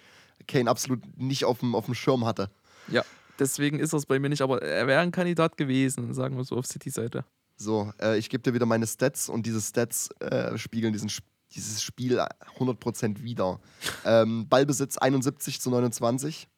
[0.48, 2.50] Kane absolut nicht auf dem, auf dem Schirm hatte.
[2.88, 3.04] Ja,
[3.38, 6.56] deswegen ist das bei mir nicht, aber er wäre ein Kandidat gewesen, sagen wir so
[6.56, 7.24] auf City-Seite.
[7.56, 11.10] So, äh, ich gebe dir wieder meine Stats und diese Stats äh, spiegeln diesen,
[11.52, 13.60] dieses Spiel 100% wieder.
[14.04, 16.48] ähm, Ballbesitz 71 zu 29,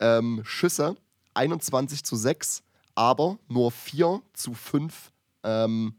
[0.00, 0.96] ähm, Schüsse
[1.34, 2.62] 21 zu 6,
[2.94, 5.12] aber nur 4 zu 5
[5.44, 5.94] ähm,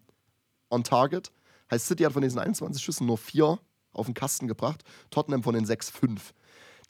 [0.70, 1.32] on target.
[1.72, 3.58] Heißt, City hat von diesen 21 Schüssen nur 4
[3.94, 6.34] auf den Kasten gebracht, Tottenham von den 6 5.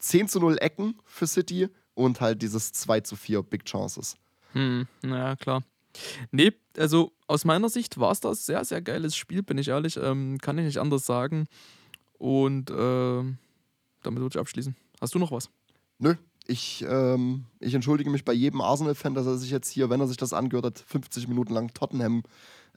[0.00, 1.68] 10 zu 0 Ecken für City
[2.00, 4.16] und halt dieses 2 zu 4 Big Chances.
[4.52, 5.62] Hm, naja, klar.
[6.30, 9.96] Nee, also aus meiner Sicht war es das sehr, sehr geiles Spiel, bin ich ehrlich.
[9.96, 11.46] Ähm, kann ich nicht anders sagen.
[12.18, 13.38] Und ähm,
[14.02, 14.76] damit würde ich abschließen.
[15.00, 15.50] Hast du noch was?
[15.98, 16.14] Nö,
[16.46, 20.08] ich, ähm, ich entschuldige mich bei jedem Arsenal-Fan, dass er sich jetzt hier, wenn er
[20.08, 21.72] sich das angehört hat, 50 Minuten lang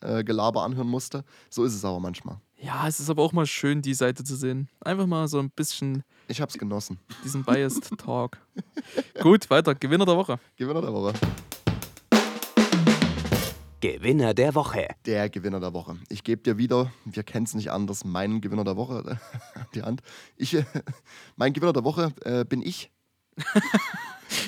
[0.03, 1.23] Tottenham-Gelaber anhören musste.
[1.49, 2.39] So ist es aber manchmal.
[2.57, 4.69] Ja, es ist aber auch mal schön, die Seite zu sehen.
[4.79, 6.99] Einfach mal so ein bisschen Ich hab's genossen.
[7.23, 8.37] diesen Biased Talk.
[9.21, 9.75] Gut, weiter.
[9.75, 10.39] Gewinner der Woche.
[10.55, 11.13] Gewinner der Woche.
[13.81, 14.87] Gewinner der Woche.
[15.05, 15.97] Der Gewinner der Woche.
[16.07, 19.19] Ich gebe dir wieder, wir kennen es nicht anders, meinen Gewinner der Woche an
[19.75, 20.01] die Hand.
[20.37, 20.63] Ich, äh,
[21.35, 22.91] mein Gewinner der Woche äh, bin ich.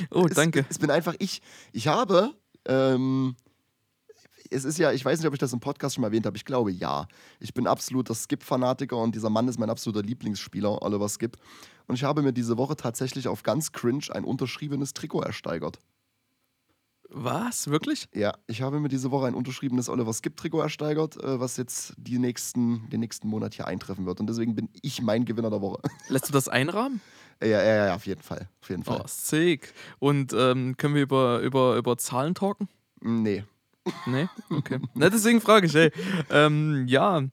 [0.10, 0.66] Oh, Es- danke.
[0.70, 1.41] Es bin einfach ich.
[1.72, 2.34] Ich habe,
[2.68, 3.36] ähm,
[4.50, 6.38] es ist ja, ich weiß nicht, ob ich das im Podcast schon mal erwähnt habe.
[6.38, 7.08] Ich glaube ja.
[7.39, 11.38] Ich bin absoluter Skip-Fanatiker und dieser Mann ist mein absoluter Lieblingsspieler, Oliver Skip.
[11.88, 15.80] Und ich habe mir diese Woche tatsächlich auf ganz cringe ein unterschriebenes Trikot ersteigert.
[17.10, 17.70] Was?
[17.70, 18.08] Wirklich?
[18.14, 22.18] Ja, ich habe mir diese Woche ein unterschriebenes Oliver Skip-Trikot ersteigert, äh, was jetzt die
[22.18, 24.20] nächsten, den nächsten Monat hier eintreffen wird.
[24.20, 25.82] Und deswegen bin ich mein Gewinner der Woche.
[26.10, 27.02] Lässt du das einrahmen?
[27.41, 28.50] ja, ja, ja, ja, auf jeden Fall.
[28.62, 29.02] Auf jeden Fall.
[29.02, 29.74] Oh, sick.
[30.00, 32.70] Und ähm, können wir über, über, über Zahlen talken?
[33.02, 33.43] Nee.
[34.06, 34.28] Nee?
[34.50, 34.80] Okay.
[34.96, 35.92] Na, deswegen frage ich, ey.
[36.30, 37.24] Ähm, ja.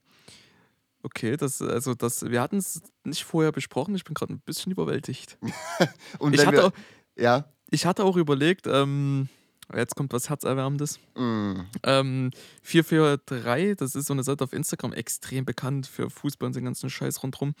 [1.01, 3.93] Okay, das, also das, wir hatten es nicht vorher besprochen.
[3.95, 5.37] Ich bin gerade ein bisschen überwältigt.
[6.19, 6.71] Und Ich hatte, wir, auch,
[7.17, 9.27] ja, ich hatte auch überlegt, ähm,
[9.75, 10.99] jetzt kommt was Herzerwärmendes.
[11.15, 12.31] mm, Ähm,
[12.61, 16.89] 443, das ist so eine Seite auf Instagram, extrem bekannt für Fußball und den ganzen
[16.89, 17.53] Scheiß rundherum.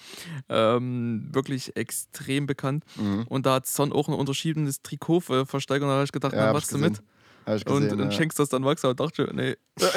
[0.49, 2.85] Ähm, wirklich extrem bekannt.
[2.95, 3.23] mm.
[3.27, 6.33] Und da hat Son auch ein unterschiedenes Trikot ver- versteigert und da habe ich gedacht,
[6.33, 7.01] Ja, na, machst du mit?
[7.45, 7.67] Gesehen.
[7.67, 8.11] Und, gesehen, und ja.
[8.11, 9.55] schenkst das dann Max und dachte ich, nee,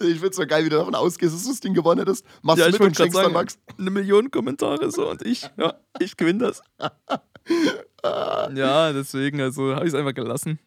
[0.00, 2.24] Ich find's so geil, wie du davon ausgehst, dass du das Ding gewonnen hättest.
[2.42, 3.58] Machst Ja, du ich mit und schenkst dann Max.
[3.78, 6.62] eine Million Kommentare so und ich, ja, ich gewinne das.
[8.54, 10.58] ja, deswegen, also habe ich es einfach gelassen.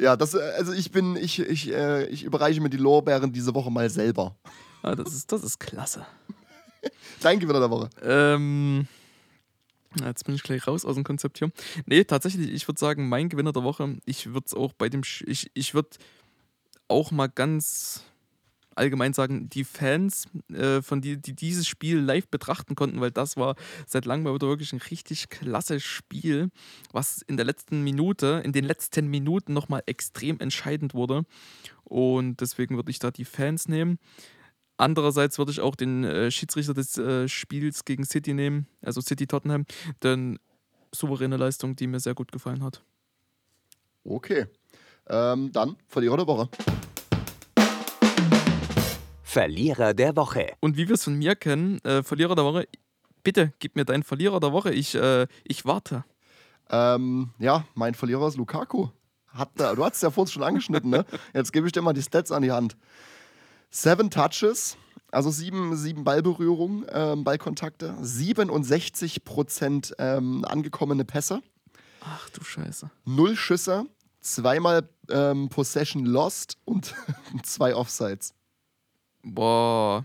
[0.00, 3.54] Ja, das, äh, also ich bin, ich, ich, äh, ich überreiche mir die Lorbeeren diese
[3.54, 4.36] Woche mal selber.
[4.82, 6.06] Ah, das, ist, das ist klasse.
[7.20, 7.90] Dein Gewinner der Woche.
[8.02, 8.86] Ähm,
[10.06, 11.50] jetzt bin ich gleich raus aus dem Konzept hier.
[11.86, 15.04] Nee, tatsächlich, ich würde sagen, mein Gewinner der Woche, ich würde es auch bei dem,
[15.04, 15.90] Sch ich, ich würde
[16.88, 18.04] auch mal ganz
[18.78, 23.36] allgemein sagen, die Fans, äh, von die, die dieses Spiel live betrachten konnten, weil das
[23.36, 26.50] war seit langem mal wieder wirklich ein richtig klasse Spiel,
[26.92, 31.24] was in der letzten Minute, in den letzten Minuten nochmal extrem entscheidend wurde.
[31.84, 33.98] Und deswegen würde ich da die Fans nehmen.
[34.78, 39.26] Andererseits würde ich auch den äh, Schiedsrichter des äh, Spiels gegen City nehmen, also City
[39.26, 39.66] Tottenham,
[40.04, 40.38] denn
[40.94, 42.84] souveräne Leistung, die mir sehr gut gefallen hat.
[44.04, 44.46] Okay.
[45.08, 46.48] Ähm, dann Verlierer der Woche.
[49.24, 50.52] Verlierer der Woche.
[50.60, 52.68] Und wie wir es von mir kennen, äh, Verlierer der Woche,
[53.24, 56.04] bitte gib mir deinen Verlierer der Woche, ich, äh, ich warte.
[56.70, 58.88] Ähm, ja, mein Verlierer ist Lukaku.
[59.26, 61.04] Hat, du hast es ja vorhin schon angeschnitten, ne?
[61.34, 62.76] Jetzt gebe ich dir mal die Stats an die Hand.
[63.70, 64.76] Seven Touches,
[65.10, 71.42] also sieben, sieben Ballberührungen, ähm, Ballkontakte, 67% ähm, angekommene Pässe,
[72.00, 72.90] Ach du Scheiße.
[73.04, 73.84] null Schüsse,
[74.20, 76.94] zweimal ähm, Possession lost und
[77.42, 78.34] zwei Offsides.
[79.22, 80.04] Boah.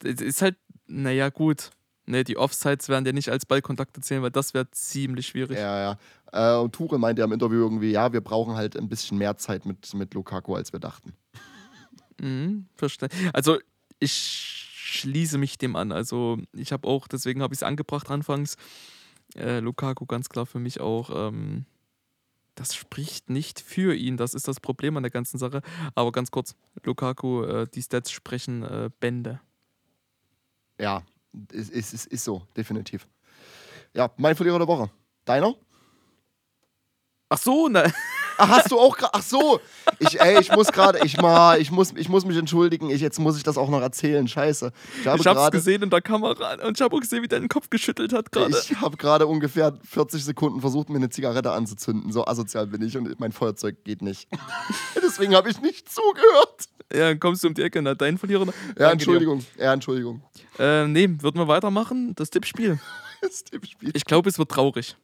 [0.00, 1.70] Das ist halt, naja, gut.
[2.06, 5.56] Nee, die Offsides werden dir nicht als Ballkontakte zählen, weil das wäre ziemlich schwierig.
[5.56, 5.96] Ja,
[6.32, 6.56] ja.
[6.58, 9.36] Äh, und Tuchel meinte ja im Interview irgendwie, ja, wir brauchen halt ein bisschen mehr
[9.38, 11.14] Zeit mit, mit Lukaku, als wir dachten.
[12.20, 13.08] Mhm, verstehe.
[13.32, 13.58] Also
[13.98, 15.92] ich schließe mich dem an.
[15.92, 18.56] Also ich habe auch, deswegen habe ich es angebracht anfangs.
[19.34, 21.28] Äh, Lukaku ganz klar für mich auch.
[21.28, 21.66] Ähm,
[22.54, 24.16] das spricht nicht für ihn.
[24.16, 25.62] Das ist das Problem an der ganzen Sache.
[25.94, 26.54] Aber ganz kurz,
[26.84, 29.40] Lukaku, äh, die Stats sprechen äh, Bände.
[30.78, 31.02] Ja,
[31.52, 33.08] ist, ist, ist, ist so, definitiv.
[33.92, 34.90] Ja, mein Verlierer der Woche.
[35.24, 35.54] Deiner?
[37.28, 37.92] Ach so, ne.
[38.38, 39.14] Ach, hast du auch gerade.
[39.14, 39.60] Ach so.
[39.98, 42.90] Ich, ey, ich muss gerade, ich mal, ich muss, ich muss mich entschuldigen.
[42.90, 44.26] Ich, jetzt muss ich das auch noch erzählen.
[44.26, 44.72] Scheiße.
[45.00, 47.28] Ich, habe ich hab's grade, gesehen in der Kamera und ich habe auch gesehen, wie
[47.28, 48.56] der den Kopf geschüttelt hat gerade.
[48.56, 52.12] Ich habe gerade ungefähr 40 Sekunden versucht, mir eine Zigarette anzuzünden.
[52.12, 54.28] So asozial bin ich und mein Feuerzeug geht nicht.
[55.02, 56.68] Deswegen habe ich nicht zugehört.
[56.92, 58.46] Ja, dann kommst du um die Ecke, na, dein Verlierer.
[58.78, 59.44] Ja, Entschuldigung.
[59.58, 60.22] Ja, Entschuldigung.
[60.58, 62.14] Äh, nee, würden wir weitermachen?
[62.14, 62.78] Das Tippspiel.
[63.20, 63.90] das Tippspiel.
[63.94, 64.96] Ich glaube, es wird traurig.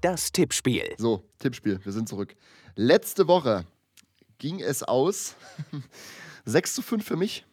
[0.00, 0.94] Das Tippspiel.
[0.96, 2.36] So, Tippspiel, wir sind zurück.
[2.76, 3.64] Letzte Woche
[4.38, 5.34] ging es aus
[6.44, 7.44] 6 zu 5 für mich.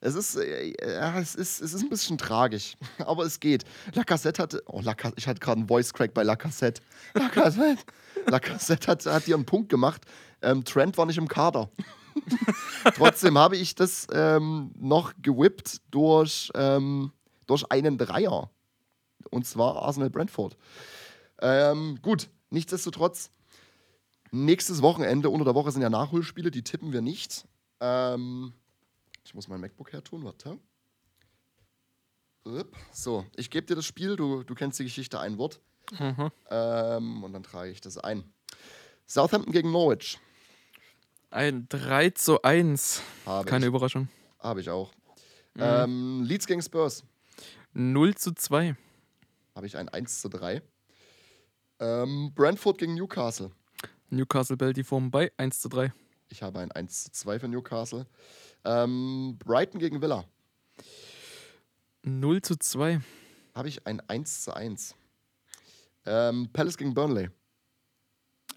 [0.00, 0.72] Es ist, äh,
[1.18, 3.64] es ist, es ist ein bisschen tragisch, aber es geht.
[3.92, 6.80] Lacassette hatte, oh, Lacassette, ich hatte gerade einen Voice Crack bei Lacassette.
[7.12, 7.82] Lacassette,
[8.26, 10.06] Lacassette hat, hat hier einen Punkt gemacht.
[10.40, 11.70] Ähm, Trent war nicht im Kader.
[12.94, 17.12] Trotzdem habe ich das ähm, noch gewippt durch, ähm,
[17.46, 18.50] durch einen Dreier
[19.30, 20.56] und zwar Arsenal Brentford.
[21.40, 23.30] Ähm, gut, nichtsdestotrotz,
[24.30, 27.46] nächstes Wochenende, unter der Woche sind ja Nachholspiele, die tippen wir nicht.
[27.80, 28.52] Ähm,
[29.24, 30.58] ich muss mein MacBook hertun, warte.
[32.92, 35.60] So, ich gebe dir das Spiel, du, du kennst die Geschichte, ein Wort.
[35.98, 36.30] Mhm.
[36.48, 38.24] Ähm, und dann trage ich das ein.
[39.06, 40.18] Southampton gegen Norwich.
[41.30, 43.02] Ein 3 zu 1.
[43.24, 43.68] Habe Keine ich.
[43.68, 44.08] Überraschung.
[44.38, 44.92] Habe ich auch.
[45.54, 45.62] Mhm.
[45.62, 47.04] Ähm, Leeds gegen Spurs.
[47.72, 48.76] 0 zu 2
[49.56, 50.62] habe ich ein 1 zu 3.
[51.80, 53.50] Ähm, Brentford gegen Newcastle.
[54.10, 55.92] Newcastle behält die Form bei 1 zu 3.
[56.28, 58.06] Ich habe ein 1 zu 2 für Newcastle.
[58.64, 60.24] Ähm, Brighton gegen Villa.
[62.02, 63.00] 0 zu 2.
[63.54, 64.94] Habe ich ein 1 zu 1.
[66.04, 67.30] Ähm, Palace gegen Burnley.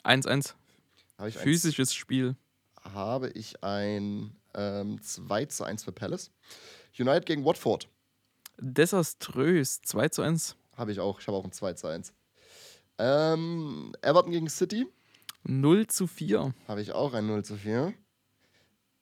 [0.04, 0.54] 1-1.
[1.32, 2.36] Physisches 1, Spiel.
[2.84, 6.32] Habe ich ein ähm, 2 zu 1 für Palace.
[6.98, 7.88] United gegen Watford.
[8.58, 9.82] Desaströs.
[9.82, 10.59] 2 zu 1.
[10.80, 11.20] Habe ich auch.
[11.20, 12.14] Ich habe auch ein 2 zu 1.
[12.98, 14.88] Ähm, Everton gegen City.
[15.44, 16.54] 0 zu 4.
[16.68, 17.94] Habe ich auch ein 0 zu 4.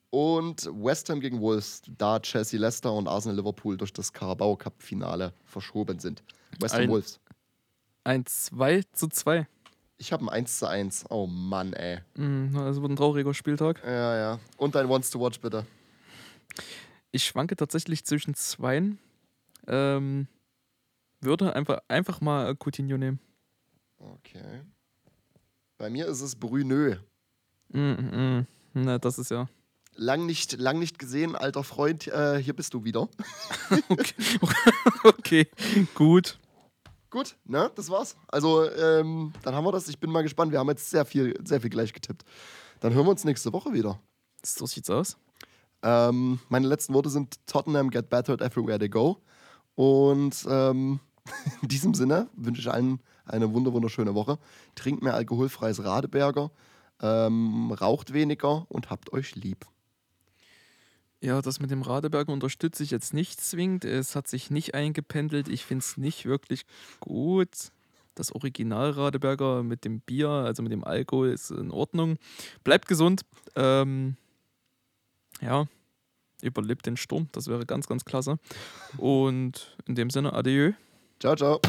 [0.09, 4.82] Und West Ham gegen Wolves, da Chelsea Leicester und Arsenal Liverpool durch das Carabao Cup
[4.82, 6.23] Finale verschoben sind.
[6.59, 7.19] West Ham ein, Wolves.
[8.03, 9.47] Ein 2 zu 2.
[9.97, 11.05] Ich habe ein 1 zu 1.
[11.09, 11.99] Oh Mann, ey.
[12.15, 13.84] Mm, also wird ein trauriger Spieltag.
[13.86, 14.39] Ja, ja.
[14.57, 15.67] Und dein Wants to Watch, bitte.
[17.11, 18.97] Ich schwanke tatsächlich zwischen zweien.
[19.67, 20.28] Ähm,
[21.22, 23.20] würde einfach, einfach mal Coutinho nehmen.
[23.97, 24.61] Okay.
[25.78, 26.97] Bei mir ist es Brünö.
[27.70, 29.47] Mm, mm, na, das ist ja.
[29.95, 33.09] Lang nicht, lang nicht gesehen, alter Freund, äh, hier bist du wieder.
[33.89, 34.13] okay.
[35.03, 35.47] okay,
[35.95, 36.39] gut.
[37.09, 38.18] Gut, ne, das war's.
[38.28, 39.88] Also, ähm, dann haben wir das.
[39.88, 40.51] Ich bin mal gespannt.
[40.51, 42.24] Wir haben jetzt sehr viel, sehr viel gleich getippt.
[42.82, 43.99] Dann hören wir uns nächste Woche wieder.
[44.43, 45.18] So sieht's aus.
[45.84, 49.22] Ähm, meine letzten Worte sind: Tottenham get battered everywhere they go.
[49.76, 50.99] Und ähm,
[51.61, 54.39] in diesem Sinne wünsche ich allen eine wunderschöne Woche.
[54.75, 56.51] Trinkt mehr alkoholfreies Radeberger,
[57.01, 59.65] ähm, raucht weniger und habt euch lieb.
[61.19, 63.86] Ja, das mit dem Radeberger unterstütze ich jetzt nicht zwingend.
[63.86, 65.47] Es hat sich nicht eingependelt.
[65.47, 66.65] Ich finde es nicht wirklich
[66.99, 67.71] gut.
[68.13, 72.17] Das Original Radeberger mit dem Bier, also mit dem Alkohol, ist in Ordnung.
[72.63, 73.21] Bleibt gesund.
[73.55, 74.15] Ähm,
[75.41, 75.67] ja,
[76.41, 77.30] überlebt den Sturm.
[77.32, 78.38] Das wäre ganz, ganz klasse.
[78.97, 80.73] Und in dem Sinne, adieu.
[81.20, 81.59] Ciao, ciao.